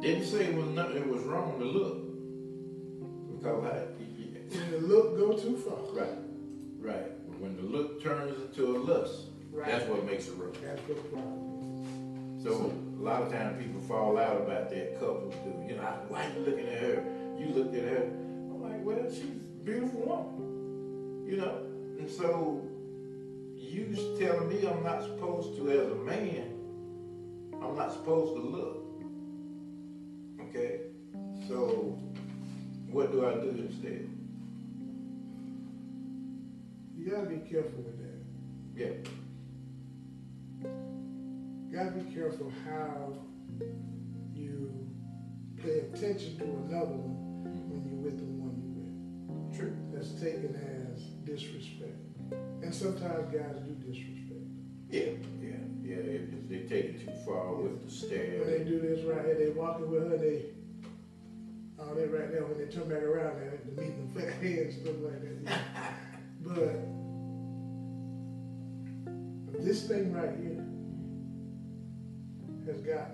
Didn't 0.00 0.24
say 0.26 0.46
it 0.46 0.54
was 0.54 0.68
not, 0.68 0.92
it 0.94 1.06
was 1.06 1.22
wrong 1.22 1.58
to 1.58 1.64
look. 1.64 2.04
Because 3.40 3.64
I, 3.64 3.86
When 4.48 4.70
the 4.70 4.78
look 4.78 5.18
go 5.18 5.32
too 5.36 5.56
far. 5.56 5.76
right, 5.92 6.16
right. 6.80 7.10
When 7.38 7.56
the 7.56 7.62
look 7.62 8.02
turns 8.02 8.34
into 8.40 8.76
a 8.76 8.78
lust, 8.78 9.26
Right. 9.52 9.66
that's 9.66 9.88
what 9.88 10.04
makes 10.06 10.28
it 10.28 10.34
wrong. 10.36 10.52
That's 10.64 10.80
the 10.86 10.94
problem 10.94 12.40
So 12.42 12.72
a 12.98 13.02
lot 13.02 13.22
of 13.22 13.32
times 13.32 13.62
people 13.62 13.80
fall 13.82 14.16
out 14.18 14.36
about 14.40 14.70
that. 14.70 14.98
Couples 15.00 15.34
do. 15.44 15.50
You 15.68 15.76
know, 15.76 15.82
I- 15.82 16.04
why 16.08 16.30
you 16.36 16.44
looking 16.44 16.66
at 16.68 16.78
her? 16.82 17.04
You 17.38 17.46
looked 17.54 17.74
at 17.74 17.84
her. 17.84 18.04
I'm 18.04 18.62
like, 18.62 18.84
well, 18.84 19.10
she's 19.10 19.24
a 19.24 19.64
beautiful 19.64 20.00
woman. 20.00 21.26
You 21.28 21.36
know, 21.38 21.58
and 21.98 22.08
so 22.10 22.62
you 23.68 23.94
telling 24.18 24.48
me 24.48 24.66
I'm 24.66 24.82
not 24.82 25.02
supposed 25.02 25.56
to, 25.56 25.70
as 25.70 25.90
a 25.90 25.94
man, 25.94 26.54
I'm 27.62 27.76
not 27.76 27.92
supposed 27.92 28.34
to 28.36 28.42
look. 28.42 28.84
Okay, 30.48 30.80
so 31.46 31.98
what 32.90 33.12
do 33.12 33.26
I 33.26 33.34
do 33.34 33.50
instead? 33.50 34.08
You 36.96 37.10
gotta 37.10 37.26
be 37.28 37.36
careful 37.48 37.82
with 37.82 37.98
that. 37.98 38.24
Yeah, 38.74 39.10
You 40.62 41.76
gotta 41.76 41.90
be 41.90 42.14
careful 42.14 42.52
how 42.64 43.12
you 44.34 44.72
pay 45.56 45.80
attention 45.80 46.38
to 46.38 46.44
another 46.44 46.92
one 46.94 47.44
when 47.68 47.84
you're 47.86 48.02
with 48.02 48.18
the 48.18 48.24
one 48.24 48.56
you're 48.62 49.48
with. 49.48 49.56
true. 49.58 49.76
That's 49.92 50.12
taken 50.20 50.54
as 50.54 51.02
disrespect. 51.24 52.07
And 52.32 52.74
sometimes 52.74 53.32
guys 53.32 53.60
do 53.66 53.74
disrespect. 53.86 54.40
Yeah, 54.90 55.12
yeah, 55.40 55.62
yeah. 55.82 55.96
If, 55.96 56.48
they 56.48 56.60
take 56.60 56.84
it 56.86 57.04
too 57.04 57.12
far 57.26 57.54
with 57.54 57.84
the 57.84 57.90
stare. 57.90 58.40
When 58.40 58.50
they 58.50 58.64
do 58.64 58.80
this 58.80 59.04
right 59.04 59.24
here, 59.24 59.34
they 59.34 59.50
walking 59.50 59.90
with 59.90 60.10
her, 60.10 60.16
they, 60.16 60.46
oh, 61.78 61.94
they 61.94 62.06
right 62.06 62.32
there, 62.32 62.46
when 62.46 62.56
they 62.58 62.72
turn 62.72 62.88
back 62.88 63.02
around, 63.02 63.36
they 63.38 63.72
they 63.74 63.82
meet 63.82 63.96
them 63.96 64.10
fat 64.14 64.32
heads, 64.42 64.76
stuff 64.76 64.94
like 65.00 65.44
that. 65.44 65.94
But 69.58 69.64
this 69.64 69.86
thing 69.88 70.12
right 70.12 70.30
here 70.40 70.64
has 72.66 72.80
got 72.82 73.10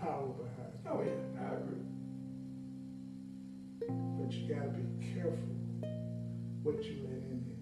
power 0.00 0.28
behind 0.28 0.72
it. 0.72 0.80
Oh 0.88 1.02
yeah, 1.02 1.20
I 1.40 1.54
agree. 1.56 1.84
But 4.18 4.32
you 4.32 4.48
gotta 4.48 4.70
be 4.70 4.84
careful 5.14 5.56
what 6.62 6.82
you 6.84 6.96
let 7.04 7.20
in 7.30 7.44
here. 7.46 7.59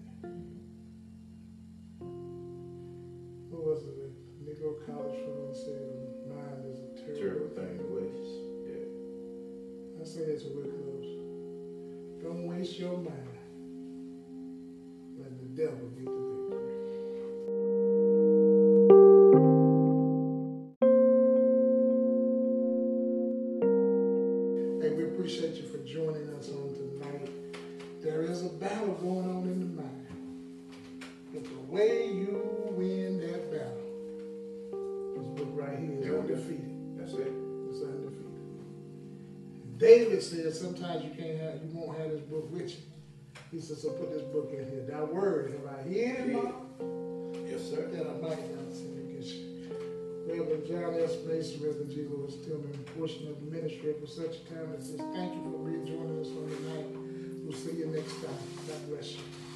Was 3.79 3.87
it? 3.87 3.95
A 3.95 4.43
Negro 4.43 4.75
College 4.85 5.15
Fund 5.23 5.55
said, 5.55 5.87
mind 6.27 6.65
is 6.67 6.79
a 6.79 6.99
terrible, 6.99 7.47
Terrible 7.47 7.49
thing 7.55 7.77
to 7.79 7.85
waste. 7.95 8.35
Yeah. 8.67 10.01
I 10.01 10.03
say 10.03 10.25
this 10.25 10.43
when 10.43 10.55
we're 10.57 10.75
close. 10.83 11.07
Don't 12.21 12.43
waste 12.45 12.77
your 12.77 12.97
mind. 12.97 13.37
Let 15.17 15.31
the 15.39 15.63
devil 15.63 15.87
get 15.95 16.05
the 16.11 16.28
David 40.19 40.53
said 40.53 40.53
sometimes 40.53 41.03
you 41.03 41.11
can't 41.11 41.39
have, 41.39 41.61
you 41.63 41.69
won't 41.71 41.97
have 41.97 42.11
this 42.11 42.19
book 42.21 42.51
with 42.51 42.69
you. 42.69 42.77
He 43.51 43.59
said, 43.61 43.77
so 43.77 43.91
put 43.91 44.11
this 44.11 44.23
book 44.23 44.51
in 44.51 44.67
here. 44.69 44.85
Thy 44.85 45.01
word 45.01 45.51
have 45.51 45.79
I 45.79 45.81
hid 45.87 46.15
in 46.27 46.33
my 46.33 46.51
Yes, 47.49 47.69
sir. 47.69 47.87
that 47.87 48.01
I 48.05 48.13
might 48.19 48.55
not 48.55 48.73
sin 48.73 48.99
against 48.99 49.33
you. 49.35 49.47
Reverend 50.27 50.67
John 50.67 50.93
S. 50.99 51.15
Mason, 51.25 51.63
Reverend 51.63 51.89
G. 51.89 52.05
Lewis 52.09 52.35
Tillman, 52.45 52.85
portion 52.97 53.29
of 53.29 53.39
the 53.39 53.49
ministry 53.49 53.95
for 53.99 54.07
such 54.07 54.35
a 54.35 54.53
time 54.53 54.75
as 54.77 54.91
this. 54.91 55.01
Thank 55.15 55.33
you 55.35 55.41
for 55.41 55.57
rejoining 55.63 56.19
us 56.19 56.27
on 56.35 56.51
tonight. 56.51 56.85
We'll 57.43 57.57
see 57.57 57.77
you 57.79 57.87
next 57.87 58.13
time. 58.21 58.35
God 58.67 58.89
bless 58.89 59.13
you. 59.13 59.48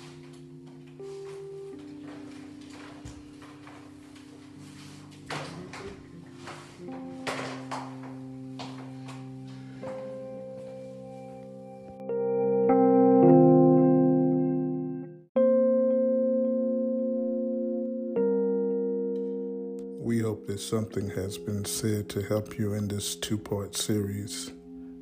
Something 20.68 21.09
has 21.09 21.38
been 21.38 21.66
said 21.66 22.07
to 22.09 22.22
help 22.22 22.57
you 22.57 22.74
in 22.74 22.88
this 22.88 23.16
two 23.16 23.38
part 23.38 23.76
series. 23.76 24.51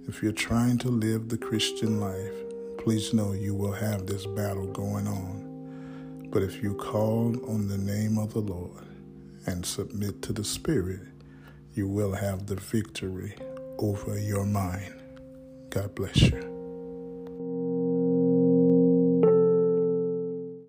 If 0.07 0.24
you're 0.24 0.32
trying 0.32 0.80
to 0.80 0.89
live 0.89 1.30
the 1.30 1.38
Christian 1.38 1.99
life, 1.99 2.34
please 2.78 3.14
know 3.14 3.34
you 3.34 3.53
will 3.53 3.74
have 3.74 4.07
this 4.07 4.26
battle 4.26 4.68
going 4.68 5.07
on. 5.07 6.30
But 6.32 6.41
if 6.41 6.64
you 6.64 6.74
call 6.74 7.36
on 7.49 7.68
the 7.68 7.78
name 7.78 8.18
of 8.18 8.34
the 8.34 8.39
Lord 8.39 8.86
and 9.45 9.66
submit 9.66 10.22
to 10.24 10.34
the 10.34 10.43
Spirit, 10.43 11.01
you 11.74 11.88
will 11.88 12.14
have 12.14 12.47
the 12.47 12.55
victory 12.55 13.36
over 13.78 14.18
your 14.20 14.45
mind. 14.45 14.93
God 15.70 15.93
bless 15.93 16.22
you. 16.22 16.51